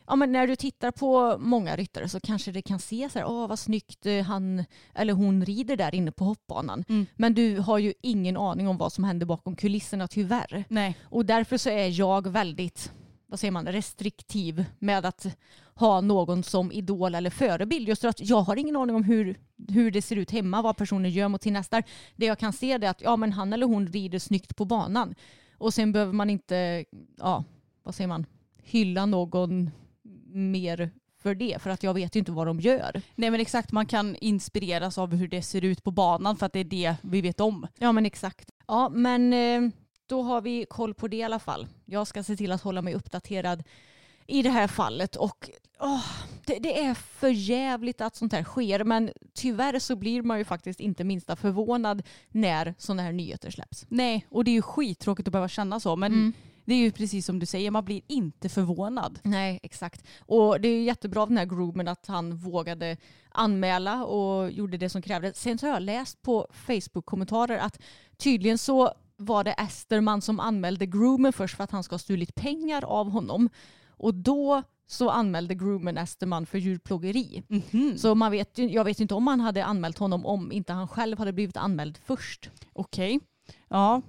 [0.07, 3.25] ja, men när du tittar på många ryttare så kanske det kan se så här,
[3.25, 4.63] åh vad snyggt eh, han
[4.95, 6.83] eller hon rider där inne på hoppbanan.
[6.89, 7.05] Mm.
[7.15, 10.65] Men du har ju ingen aning om vad som händer bakom kulisserna tyvärr.
[10.67, 10.97] Nej.
[11.03, 12.91] Och därför så är jag väldigt
[13.33, 15.27] vad säger man, restriktiv med att
[15.75, 17.87] ha någon som idol eller förebild.
[17.87, 20.77] Just för att jag har ingen aning om hur, hur det ser ut hemma, vad
[20.77, 21.83] personer gör mot sin hästar.
[22.15, 25.15] Det jag kan se är att ja, men han eller hon rider snyggt på banan.
[25.57, 26.85] Och sen behöver man inte,
[27.17, 27.43] ja,
[27.83, 28.25] vad säger man,
[28.63, 29.71] hylla någon
[30.33, 31.61] mer för det.
[31.61, 33.01] För att jag vet ju inte vad de gör.
[33.15, 36.53] Nej men exakt, man kan inspireras av hur det ser ut på banan för att
[36.53, 37.67] det är det vi vet om.
[37.79, 38.51] Ja men exakt.
[38.67, 39.71] Ja men eh,
[40.07, 41.67] då har vi koll på det i alla fall.
[41.85, 43.63] Jag ska se till att hålla mig uppdaterad
[44.27, 45.49] i det här fallet och
[45.79, 46.05] åh,
[46.45, 50.45] det, det är för jävligt att sånt här sker men tyvärr så blir man ju
[50.45, 53.85] faktiskt inte minsta förvånad när sådana här nyheter släpps.
[53.89, 56.33] Nej, och det är ju skittråkigt att behöva känna så men Mm.
[56.65, 59.19] Det är ju precis som du säger, man blir inte förvånad.
[59.23, 60.03] Nej, exakt.
[60.19, 62.97] Och det är ju jättebra av den här groomen att han vågade
[63.31, 65.37] anmäla och gjorde det som krävdes.
[65.37, 67.79] Sen så har jag läst på Facebook-kommentarer att
[68.17, 68.93] tydligen så
[69.25, 73.09] var det Esterman som anmälde groomen först för att han ska ha stulit pengar av
[73.09, 73.49] honom.
[73.87, 77.43] Och då så anmälde groomen Esterman för djurplågeri.
[77.47, 77.97] Mhm.
[77.97, 81.17] Så man vet, jag vet inte om han hade anmält honom om inte han själv
[81.17, 82.49] hade blivit anmäld först.
[82.73, 83.19] Okej.
[83.69, 84.01] Ja,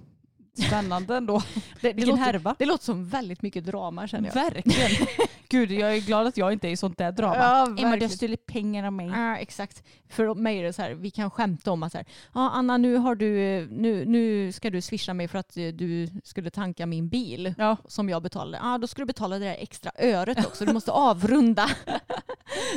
[0.57, 1.41] spännande ändå.
[1.81, 2.55] Det, det, låter, härva.
[2.59, 4.43] det låter som väldigt mycket drama känner jag.
[4.51, 5.07] Verkligen.
[5.49, 7.35] Gud, jag är glad att jag inte är i sånt där drama.
[7.35, 9.07] Ja, Emma, du har stulit pengar av mig.
[9.07, 9.83] Ja, exakt.
[10.09, 12.77] För mig är det så här, vi kan skämta om att så här, ja, Anna
[12.77, 13.27] nu, har du,
[13.71, 17.77] nu, nu ska du swisha mig för att eh, du skulle tanka min bil Ja.
[17.87, 18.59] som jag betalade.
[18.63, 20.65] Ja, då ska du betala det där extra öret också.
[20.65, 21.69] Du måste avrunda.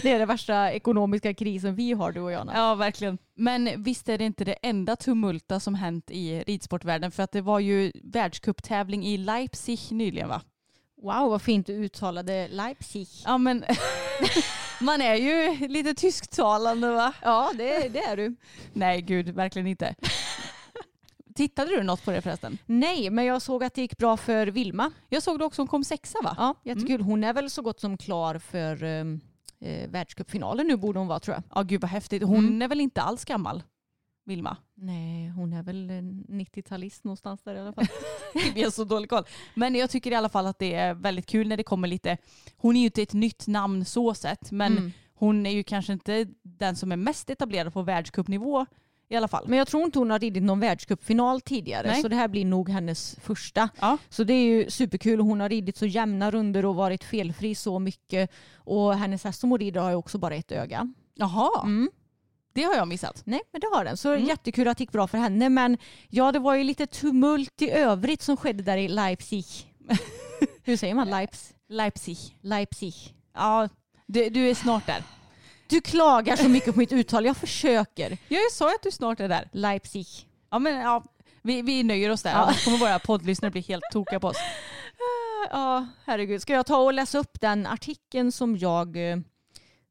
[0.03, 2.41] det är den värsta ekonomiska krisen vi har du och jag.
[2.41, 2.53] Anna.
[2.57, 3.19] Ja, verkligen.
[3.41, 7.41] Men visst är det inte det enda tumulta som hänt i ridsportvärlden för att det
[7.41, 10.43] var ju världscuptävling i Leipzig nyligen va?
[11.03, 13.09] Wow, vad fint du uttalade Leipzig.
[13.25, 13.65] Ja men
[14.81, 17.13] man är ju lite tysktalande va?
[17.23, 18.37] Ja, det, det är du.
[18.73, 19.95] Nej gud, verkligen inte.
[21.35, 22.59] Tittade du något på det förresten?
[22.67, 24.91] Nej, men jag såg att det gick bra för Vilma.
[25.09, 26.35] Jag såg det också, hon kom sexa va?
[26.39, 27.01] Ja, jättekul.
[27.01, 29.21] Hon är väl så gott som klar för um,
[29.61, 31.43] eh, världscupfinalen nu borde hon vara tror jag.
[31.55, 32.23] Ja gud vad häftigt.
[32.23, 33.63] Hon är väl inte alls gammal?
[34.25, 34.57] Vilma.
[34.75, 37.87] Nej, hon är väl en 90-talist någonstans där i alla fall.
[38.55, 39.25] Vi har så dålig koll.
[39.55, 42.17] Men jag tycker i alla fall att det är väldigt kul när det kommer lite,
[42.57, 44.93] hon är ju inte ett nytt namn så sett, men Mm.
[45.15, 48.67] hon är ju kanske inte den som är mest etablerad på världscupnivå
[49.09, 49.45] i alla fall.
[49.49, 52.03] Men jag tror inte hon har ridit någon världscupfinal tidigare Nej.
[52.03, 53.69] så det här blir nog hennes första.
[53.81, 53.99] Ja.
[54.09, 55.21] Så det är ju superkul.
[55.21, 58.31] Hon har ridit så jämna runder och varit felfri så mycket.
[58.57, 60.93] Och hennes häst som hon rider har ju också bara ett öga.
[61.15, 61.91] Jaha, Mm.
[62.53, 63.23] det har jag missat.
[63.27, 63.97] Nej, men det har den.
[63.97, 64.25] Så Mm.
[64.29, 65.49] jättekul att det gick bra för henne.
[65.49, 65.79] Men
[66.09, 69.45] ja, det var ju lite tumult i övrigt som skedde där i Leipzig.
[70.63, 71.11] Hur säger man?
[71.11, 71.55] Leips?
[71.69, 72.19] Leipzig.
[72.41, 72.95] Leipzig.
[73.35, 73.69] Ja,
[74.07, 75.03] du, du är snart där.
[75.69, 77.25] Du klagar så mycket på mitt uttal.
[77.27, 78.19] Jag försöker.
[78.29, 79.49] Jag sa ju att du snart är där.
[79.53, 80.07] Leipzig.
[80.51, 81.05] Ja men ja,
[81.43, 82.31] vi, vi nöjer oss där.
[82.31, 82.37] Ja.
[82.37, 84.37] Annars kommer våra poddlyssnare bli helt tokiga på oss.
[85.51, 86.43] Ja, herregud.
[86.43, 89.19] Ska jag ta och läsa upp den artikeln som jag eh,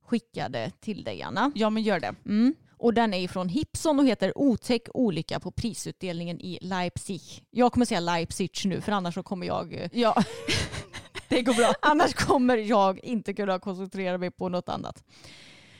[0.05, 1.51] skickade till dig, Anna?
[1.55, 2.15] Ja men gör det.
[2.25, 2.55] Mm.
[2.77, 7.21] Och den är från Hipson och heter Otäck olycka på prisutdelningen i Leipzig.
[7.49, 10.23] Jag kommer säga Leipzig nu för annars så kommer jag eh, Ja,
[11.27, 11.73] det går bra.
[11.81, 15.03] Annars kommer jag inte kunna koncentrera mig på något annat.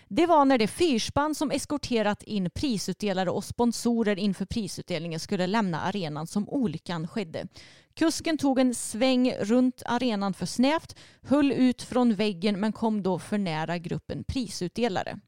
[0.10, 5.82] Det var när det fyrspann som eskorterat in prisutdelare och sponsorer inför prisutdelningen skulle lämna
[5.82, 7.48] arenan som olyckan skedde.
[7.94, 13.20] Kusken tog en sväng runt arenan för snävt, höll ut från väggen men kom då
[13.20, 15.20] för nära gruppen prisutdelare.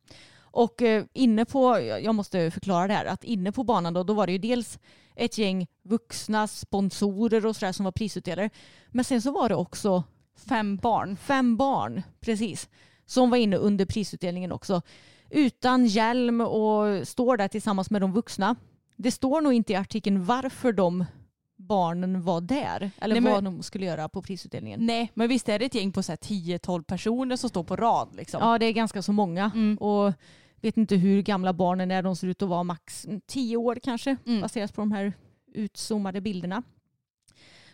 [0.52, 4.14] Och eh, inne på, jag måste förklara det här, att inne på banan då, då
[4.14, 4.80] var det ju dels
[5.16, 8.50] ett gäng vuxna sponsorer och sådär som var prisutdelare.
[8.88, 10.04] Men sen så var det också
[10.50, 11.18] Fem barn.
[11.18, 12.70] fem barn, precis,
[13.10, 14.82] som var inne under prisutdelningen också.
[15.30, 18.56] Utan hjälm och står där tillsammans med de vuxna.
[18.96, 21.06] Det står nog inte i artikeln varför de
[21.58, 22.92] barnen var där.
[23.02, 24.86] Eller Nej, men- vad de skulle göra på prisutdelningen.
[24.86, 27.76] Nej, men visst är det ett gäng på så här 10-12 personer som står på
[27.76, 28.42] rad liksom?
[28.44, 29.52] Ja, det är ganska så många.
[29.56, 29.78] Mm.
[29.78, 30.14] Och
[30.62, 32.04] vet inte hur gamla barnen är.
[32.04, 34.18] De ser ut att vara max mm, tio år kanske.
[34.26, 34.42] Mm.
[34.42, 35.14] Baserat på de här
[35.54, 36.64] utzoomade bilderna.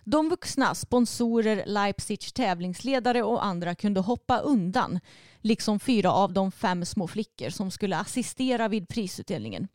[0.08, 5.00] De vuxna, sponsorer, Leipzigs tävlingsledare och andra kunde hoppa undan.
[5.42, 9.68] Liksom fyra av de fem små flickor som skulle assistera vid prisutdelningen.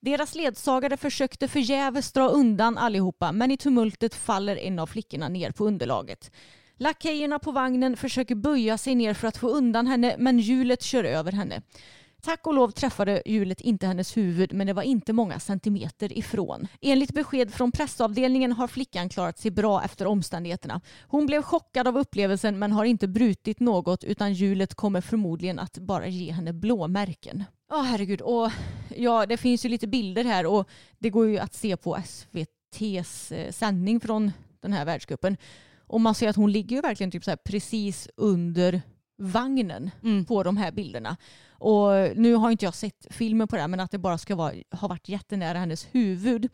[0.00, 5.50] Deras ledsagare försökte förgäves dra undan allihopa men i tumultet faller en av flickorna ner
[5.50, 6.30] på underlaget.
[6.76, 11.04] Lakejerna på vagnen försöker böja sig ner för att få undan henne men hjulet kör
[11.04, 11.62] över henne.
[12.22, 16.68] Tack och lov träffade hjulet inte hennes huvud men det var inte många centimeter ifrån.
[16.80, 20.80] Enligt besked från pressavdelningen har flickan klarat sig bra efter omständigheterna.
[21.08, 25.78] Hon blev chockad av upplevelsen men har inte brutit något utan hjulet kommer förmodligen att
[25.78, 27.44] bara ge henne blåmärken.
[27.70, 28.50] Ja herregud och
[28.96, 33.32] ja det finns ju lite bilder här och det går ju att se på SVTs
[33.32, 35.36] eh, sändning från den här världscupen.
[35.86, 38.82] Och man ser att hon ligger ju verkligen typ så här precis under
[39.18, 40.24] vagnen Mm.
[40.24, 41.16] på de här bilderna.
[41.58, 44.36] Och nu har inte jag sett filmen på det här, men att det bara ska
[44.36, 46.48] vara, ha varit jättenära hennes huvud.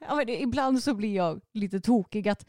[0.00, 2.46] Ja, men det, ibland så blir jag lite tokig att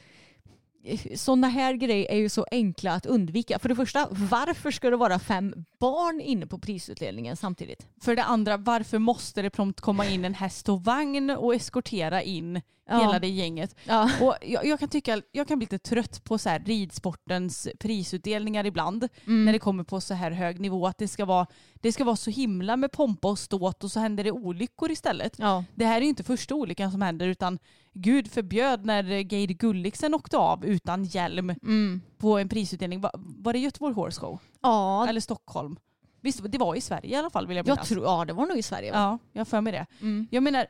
[1.15, 3.59] sådana här grejer är ju så enkla att undvika.
[3.59, 7.87] För det första, varför ska det vara fem barn inne på prisutdelningen samtidigt?
[8.01, 12.21] För det andra, varför måste det prompt komma in en häst och vagn och eskortera
[12.21, 12.99] in Ja.
[12.99, 13.75] hela det gänget?
[13.83, 14.11] Ja.
[14.21, 18.65] Och jag, jag kan tycka, jag kan bli lite trött på så här ridsportens prisutdelningar
[18.65, 19.07] ibland.
[19.27, 19.45] Mm.
[19.45, 20.87] När det kommer på så här hög nivå.
[20.87, 21.47] Att det ska vara,
[21.81, 25.35] det ska vara så himla med pompa och ståt och så händer det olyckor istället.
[25.39, 25.63] Ja.
[25.75, 27.59] Det här är ju inte första olyckan som händer utan
[27.93, 32.01] gud förbjöd när Geir Gulliksen åkte av utan hjälm Mm.
[32.17, 33.01] på en prisutdelning.
[33.01, 34.39] Va- Var det Göteborg Horse Show?
[34.61, 35.75] Ja, Eller Stockholm?
[36.21, 37.89] Visst, det var i Sverige i alla fall vill jag jag minnas.
[37.89, 38.91] tror, ja, det var nog i Sverige.
[38.91, 38.97] Va?
[38.97, 39.85] Ja, jag har för mig det.
[40.01, 40.27] Mm.
[40.31, 40.65] Jag menar,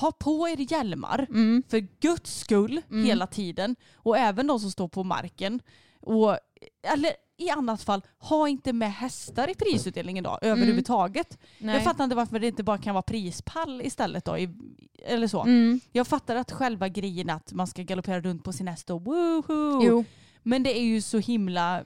[0.00, 1.62] ha på er hjälmar Mm.
[1.68, 3.04] för guds skull Mm.
[3.04, 3.76] hela tiden.
[3.94, 5.60] Och även de som står på marken.
[6.00, 6.38] Och,
[6.82, 7.10] eller
[7.40, 11.38] i annat fall, ha inte med hästar i prisutdelningen då överhuvudtaget.
[11.58, 11.74] Nej.
[11.74, 14.38] Jag fattar inte varför det inte bara kan vara prispall istället då.
[14.38, 14.50] I,
[15.04, 15.42] eller så.
[15.42, 15.80] Mm.
[15.92, 19.84] Jag fattar att själva grejen att man ska galoppera runt på sin häst och woohoo.
[19.84, 20.04] Jo.
[20.42, 21.84] Men det är ju så himla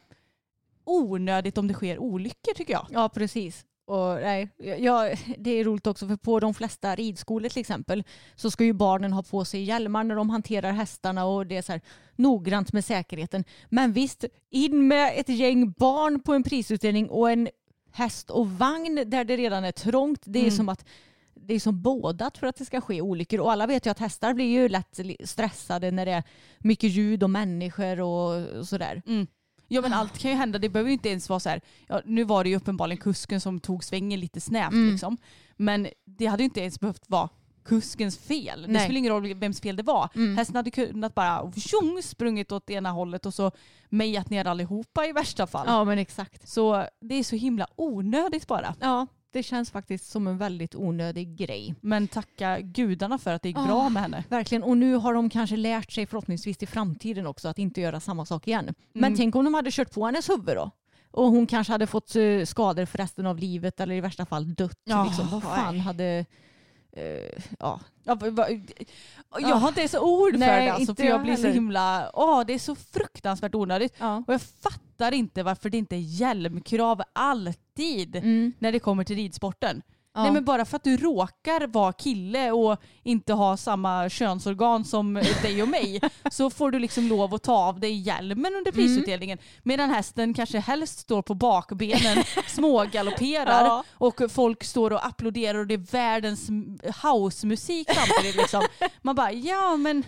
[0.85, 2.87] onödigt om det sker olyckor tycker jag.
[2.91, 3.65] Ja, precis.
[3.87, 8.05] Och, nej, ja, det är roligt också för på de flesta ridskolor till exempel
[8.37, 11.63] så ska ju barnen ha på sig hjälmar när de hanterar hästarna och det är
[11.63, 11.81] så här
[12.17, 13.45] noggrant med säkerheten.
[13.69, 17.49] Men visst, in med ett gäng barn på en prisutdelning och en
[17.93, 20.21] häst och vagn där det redan är trångt.
[20.25, 20.57] Det är Mm.
[20.57, 20.85] som att
[21.35, 23.99] det är som bådat för att det ska ske olyckor och alla vet ju att
[23.99, 26.23] hästar blir ju lätt stressade när det är
[26.59, 29.03] mycket ljud och människor och sådär.
[29.69, 30.59] Ja men allt kan ju hända.
[30.59, 31.61] Det behöver ju inte ens vara så här.
[31.89, 34.91] Ja, nu var det ju uppenbarligen kusken som tog svängen lite snävt Mm.
[34.91, 35.17] liksom.
[35.57, 37.29] Men det hade ju inte ens behövt vara
[37.65, 38.63] kuskens fel.
[38.63, 38.85] Det Nej.
[38.85, 40.09] spelar ingen roll vems fel det var.
[40.15, 40.37] Mm.
[40.37, 43.51] Hästen hade kunnat bara tjong, sprungit åt ena hållet och så
[43.89, 45.67] mejat ner allihopa i värsta fall.
[45.69, 46.49] Ja men exakt.
[46.49, 48.75] Så det är så himla onödigt bara.
[48.81, 51.75] Ja, det känns faktiskt som en väldigt onödig grej.
[51.81, 53.67] Men tacka gudarna för att det gick Ah.
[53.67, 54.25] bra med henne.
[54.29, 54.63] Verkligen.
[54.63, 58.27] Och nu har de kanske lärt sig förhoppningsvis i framtiden också att inte göra samma
[58.27, 58.75] sak igen.
[58.93, 59.17] Men Mm.
[59.17, 60.71] tänk om de hade kört på hennes huvud då?
[61.11, 64.55] Och hon kanske hade fått eh, skador för resten av livet eller i värsta fall
[64.55, 64.81] dött.
[64.85, 65.29] Ja, liksom.
[65.31, 66.25] Vad fan hade...
[66.97, 67.81] eh, ja.
[68.05, 72.11] Jag har inte ens ord för Nej, det alltså, för jag blir så himla...
[72.15, 73.95] Åh, det är så fruktansvärt onödigt.
[73.99, 74.23] Ja.
[74.27, 78.53] Och jag fattar inte varför det inte är hjälmkrav alltid Mm.
[78.59, 79.83] när det kommer till ridsporten.
[80.17, 80.23] Ja.
[80.23, 85.15] Nej men bara för att du råkar vara kille och inte ha samma könsorgan som
[85.43, 86.01] dig och mig
[86.31, 89.39] så får du liksom lov att ta av dig hjälmen under prisutdelningen.
[89.63, 93.85] Medan hästen kanske helst står på bakbenen, smågalopperar Ja.
[93.93, 96.49] och folk står och applåderar och det är världens
[97.03, 98.37] housemusik samtidigt.
[98.37, 98.63] Liksom.
[99.03, 100.03] Man bara ja men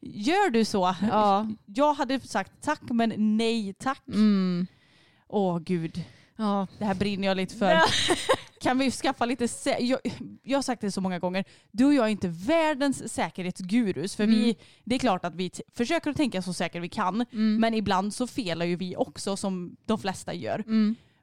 [0.00, 0.94] gör du så?
[1.10, 1.46] Ja.
[1.66, 4.02] Jag hade sagt tack men nej tack.
[4.08, 4.66] Mm.
[5.28, 6.04] Åh gud.
[6.36, 6.66] Ja.
[6.78, 7.66] Det här brinner jag lite för.
[8.60, 9.46] Kan vi skaffa lite...
[9.46, 10.00] Sä- jag,
[10.42, 11.44] jag har sagt det så många gånger.
[11.70, 14.16] Du och jag är inte världens säkerhetsgurus.
[14.16, 17.24] För vi, det är klart att vi t- försöker att tänka så säkert vi kan.
[17.60, 20.64] Men ibland så felar ju vi också som de flesta gör.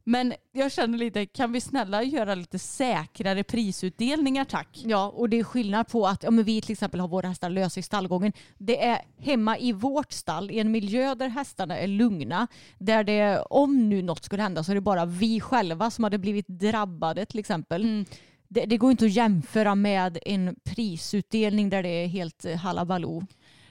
[0.09, 4.81] Men jag känner lite, kan vi snälla göra lite säkrare prisutdelningar tack?
[4.85, 7.49] Ja, och det är skillnad på att ja, men vi till exempel har våra hästar
[7.49, 8.33] lösa i stallgången.
[8.57, 12.47] Det är hemma i vårt stall, i en miljö där hästarna är lugna.
[12.79, 16.17] Där det, om nu något skulle hända så är det bara vi själva som hade
[16.17, 18.05] blivit drabbade till exempel.
[18.47, 23.23] Det, det går inte att jämföra med en prisutdelning där det är helt eh, halabaloo.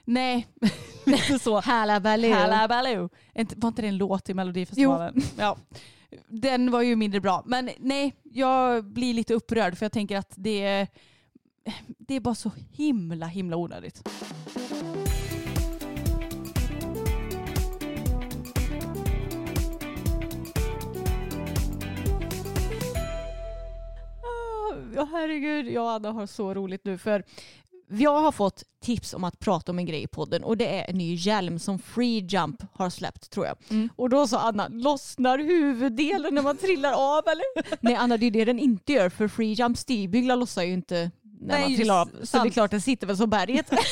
[0.05, 0.47] Nej,
[1.07, 1.61] lite så.
[1.65, 2.33] Halabaloo.
[2.33, 3.09] Halabaloo.
[3.35, 5.23] Inte- Var inte det en låt i Melodifestivalen?
[5.39, 5.57] Ja.
[6.29, 7.43] Den var ju mindre bra.
[7.47, 10.89] Men nej, jag blir lite upprörd för jag tänker att det är,
[11.99, 14.09] det är bara så himla himla onödigt.
[24.23, 27.25] Ah, ja herregud, jag och Anna har så roligt nu för
[27.91, 30.91] jag har fått tips om att prata om en grej i podden och det är
[30.91, 33.57] en ny hjälm som Free Jump har släppt tror jag.
[33.71, 33.89] Mm.
[33.97, 37.77] Och då sa Anna, lossnar huvuddelen när man trillar av eller?
[37.81, 41.11] Nej Anna det är det den inte gör för Free Jump stigbyglar lossar ju inte
[41.41, 42.07] när Nej, man trillar av.
[42.21, 42.45] Så sant.
[42.45, 43.73] det är klart den sitter väl som berget.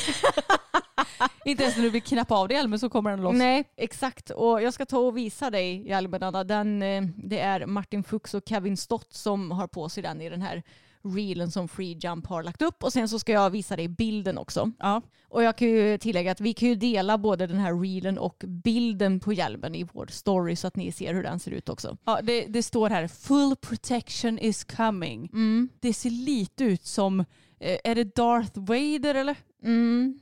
[1.45, 3.35] Inte ens när du vill knappa av dig hjälmen så kommer den loss.
[3.35, 6.43] Nej exakt och jag ska ta och visa dig hjälmen Anna.
[6.43, 10.29] Den, eh, det är Martin Fuchs och Kevin Stott som har på sig den i
[10.29, 10.63] den här
[11.15, 14.37] reelen som Free Jump har lagt upp och sen så ska jag visa dig bilden
[14.37, 14.71] också.
[14.79, 15.01] Ja.
[15.29, 18.43] Och jag kan ju tillägga att vi kan ju dela både den här reelen och
[18.47, 21.97] bilden på hjälmen i vår story så att ni ser hur den ser ut också.
[22.05, 25.29] Ja, det, det står här full protection is coming.
[25.33, 25.69] Mm.
[25.79, 27.19] Det ser lite ut som,
[27.59, 29.35] eh, är det Darth Vader eller?
[29.63, 30.19] Mm.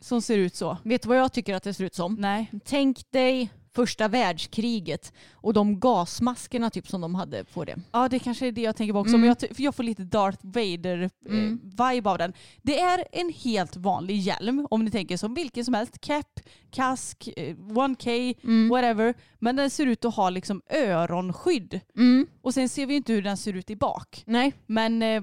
[0.00, 0.78] Som ser ut så.
[0.84, 2.14] Vet du vad jag tycker att det ser ut som?
[2.14, 2.50] Nej.
[2.64, 7.76] Tänk dig första världskriget och de gasmaskerna typ som de hade på det.
[7.92, 9.14] Ja det kanske är det jag tänker på också.
[9.14, 9.20] Mm.
[9.20, 12.32] Men jag, för jag får lite Darth Vader-vibe av den.
[12.62, 16.00] Det är en helt vanlig hjälm om ni tänker som vilken som helst.
[16.00, 18.68] Cap, kask, eh, 1K, Mm.
[18.68, 19.14] whatever.
[19.38, 21.80] Men den ser ut att ha liksom öronskydd.
[21.96, 22.26] Mm.
[22.42, 24.22] Och sen ser vi inte hur den ser ut i bak.
[24.26, 24.52] Nej.
[24.66, 25.22] Men eh,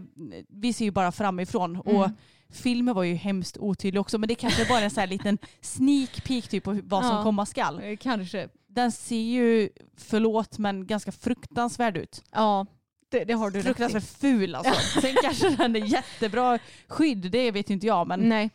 [0.50, 1.78] vi ser ju bara framifrån.
[1.78, 2.12] Och Mm.
[2.54, 4.18] Filmen var ju hemskt otydlig också.
[4.18, 7.16] Men det kanske bara är en sån här liten sneak peek typ på vad som
[7.16, 7.24] Ja.
[7.24, 7.80] komma skall.
[7.84, 8.50] Eh, Kanske.
[8.68, 12.24] Den ser ju, förlåt men ganska fruktansvärd ut.
[12.32, 12.66] Ja.
[13.12, 15.02] Det, det har du fruktansvärt ful alltså.
[15.02, 18.50] Sen kanske den är jättebra skydd, det vet inte jag men Nej.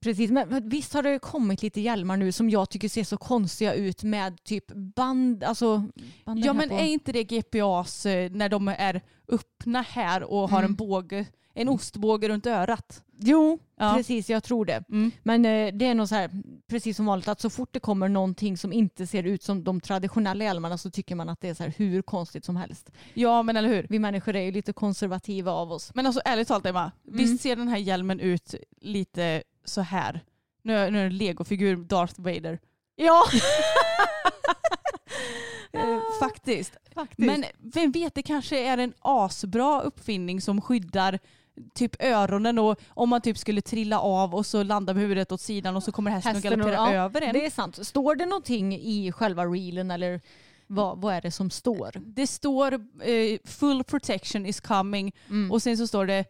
[0.00, 3.74] Precis, men visst har det kommit lite hjälmar nu som jag tycker ser så konstiga
[3.74, 5.84] ut med typ band, alltså
[6.36, 6.74] Ja men på.
[6.74, 11.68] är inte det GPAs eh, när de är öppna här och har en båge, en
[11.68, 13.02] ostbåge runt örat?
[13.20, 13.94] Jo, Ja.
[13.96, 14.84] precis jag tror det.
[14.88, 15.10] Mm.
[15.22, 16.30] Men eh, det är nog så här,
[16.66, 19.80] precis som vanligt, att så fort det kommer någonting som inte ser ut som de
[19.80, 22.90] traditionella hjälmarna så tycker man att det är så här hur konstigt som helst.
[23.14, 23.86] Ja men eller hur?
[23.90, 25.90] Vi människor är ju lite konservativa av oss.
[25.94, 27.18] Men alltså ärligt talat Emma, Mm.
[27.18, 30.20] visst ser den här hjälmen ut lite så här?
[30.62, 32.58] Nu är, nu är det en legofigur Darth Vader.
[33.00, 33.24] Ja,
[35.72, 36.76] Eh, faktiskt.
[36.94, 37.18] faktiskt.
[37.26, 41.18] Men vem vet, det kanske är en asbra uppfinning som skyddar
[41.74, 45.40] typ öronen och om man typ skulle trilla av och så landar med huvudet åt
[45.40, 47.32] sidan och så kommer hästen, Hästen och- galoppera ja, över en.
[47.32, 47.86] det är sant.
[47.86, 50.20] Står det någonting i själva reelen eller
[50.66, 51.90] vad, vad är det som står?
[52.06, 55.52] Det står eh, full protection is coming Mm.
[55.52, 56.24] och sen så står det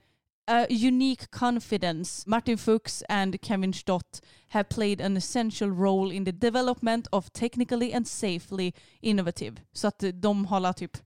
[0.51, 2.31] "A unique confidence.
[2.31, 7.93] Martin Fuchs and Kevin Stott have played an essential role in the development of technically
[7.93, 9.57] and safely innovative.
[9.73, 10.97] Så att de har typ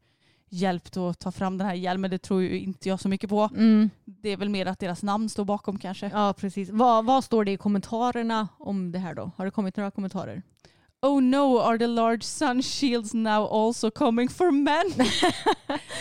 [0.53, 2.11] hjälpt att ta fram den här hjälmen.
[2.11, 3.51] Det tror ju inte jag så mycket på.
[3.55, 3.91] Mm.
[4.05, 6.11] Det är väl mer att deras namn står bakom kanske.
[6.15, 6.71] Ja, precis.
[6.71, 9.31] Vad, vad står det i kommentarerna om det här då?
[9.37, 10.43] Har det kommit några kommentarer?
[11.03, 15.07] Oh no, are the large sun shields now also coming for men?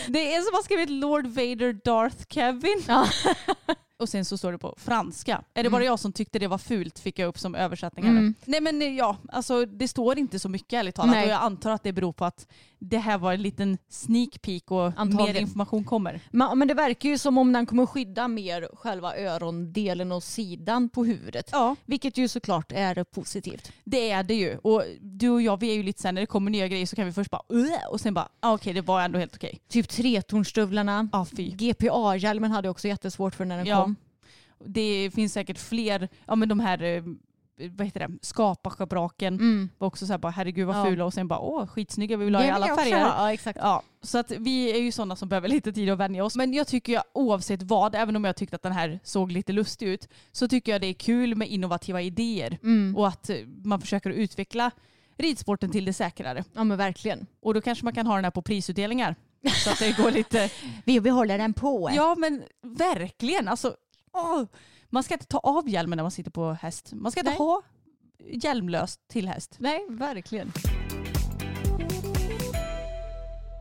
[0.06, 2.82] det är som att skrivit Lord Vader Darth Kevin.
[2.88, 3.06] Ja.
[4.02, 5.42] Och sen så står det på franska.
[5.54, 8.06] Är det bara jag som tyckte det var fult fick jag upp som översättning.
[8.06, 8.34] Mm.
[8.44, 11.10] Nej men eh, ja, alltså det står inte så mycket ärligt talat.
[11.10, 11.24] Nej.
[11.24, 12.46] Och jag antar att det beror på att
[12.78, 15.42] det här var en liten sneak peek och mer Antagligen.
[15.42, 16.20] information kommer.
[16.30, 20.88] Men, men det verkar ju som om den kommer skydda mer själva örondelen och sidan
[20.88, 21.48] på huvudet.
[21.52, 23.72] Ja, Vilket ju såklart är positivt.
[23.84, 24.56] det är det ju.
[24.58, 26.96] Och du och jag, vi är ju lite sen när det kommer nya grejer så
[26.96, 27.42] kan vi först bara
[27.90, 29.60] och sen bara, ah, okej det var ändå helt okej.
[29.68, 31.08] Typ tretornstövlarna.
[31.36, 31.50] Fy.
[31.50, 33.82] GPA-hjälmen hade jag också jättesvårt för när den Ja.
[33.82, 33.91] kom.
[34.66, 37.02] Det finns säkert fler, ja men de här, eh,
[37.70, 39.68] vad heter det, skapaschabraken Mm.
[39.78, 40.84] var också så här bara herregud vad Ja.
[40.84, 42.98] fula och sen bara åh skitsnygga vi vill ha i alla jag färger.
[42.98, 43.58] Ja, exakt.
[43.62, 46.36] Ja, så att vi är ju sådana som behöver lite tid att vänja oss.
[46.36, 49.52] Men jag tycker ju oavsett vad, även om jag tyckte att den här såg lite
[49.52, 52.96] lustig ut, så tycker jag det är kul med innovativa idéer Mm.
[52.96, 54.70] och att eh, man försöker utveckla
[55.18, 56.44] ridsporten till det säkrare.
[56.52, 57.26] Ja men verkligen.
[57.42, 59.16] Och då kanske man kan ha den här på prisutdelningar.
[59.64, 60.50] Så att det går lite...
[60.84, 61.90] Vi behåller den på.
[61.94, 63.48] Ja men verkligen.
[63.48, 63.76] Alltså,
[64.12, 64.44] åh.
[64.90, 66.90] Man ska inte ta av hjälmen när man sitter på häst.
[66.94, 67.38] Man ska inte Nej.
[67.38, 67.62] ha
[68.30, 69.56] hjälmlöst till häst.
[69.58, 70.52] Nej, verkligen.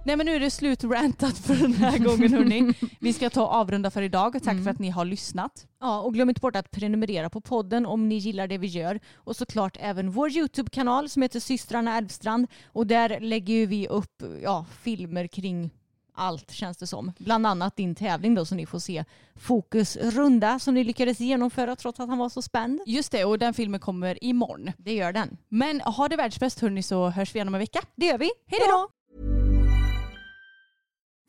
[0.06, 2.74] Nej men nu är det slutrantat för den här gången hörni.
[3.00, 4.34] Vi ska ta och avrunda för idag.
[4.34, 4.64] Tack Mm.
[4.64, 5.68] för att ni har lyssnat.
[5.80, 9.00] Ja, och glöm inte bort att prenumerera på podden om ni gillar det vi gör.
[9.16, 12.48] Och såklart även vår YouTube-kanal som heter Systrarna Älvstrand.
[12.66, 15.70] Och där lägger vi upp ja, filmer kring
[16.14, 17.12] allt känns det som.
[17.20, 19.06] Bland annat din tävling då som ni får se.
[19.36, 22.82] Fokusrunda som ni lyckades genomföra trots att han var så spänd.
[22.86, 24.72] Just det, och den filmen kommer imorgon.
[24.78, 25.38] Det gör den.
[25.50, 27.82] Men ha det världsbäst hörni så hörs vi igen om en vecka.
[27.96, 28.32] Det gör vi.
[28.48, 28.90] Hej då!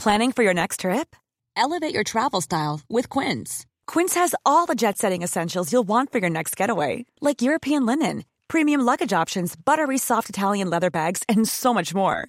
[0.02, 1.16] Planning for your next trip?
[1.56, 3.66] Elevate your travel style with Quince.
[3.86, 7.86] Quince has all the jet setting essentials you'll want for your next getaway, like European
[7.86, 12.28] linen, premium luggage options, buttery soft Italian leather bags, and so much more.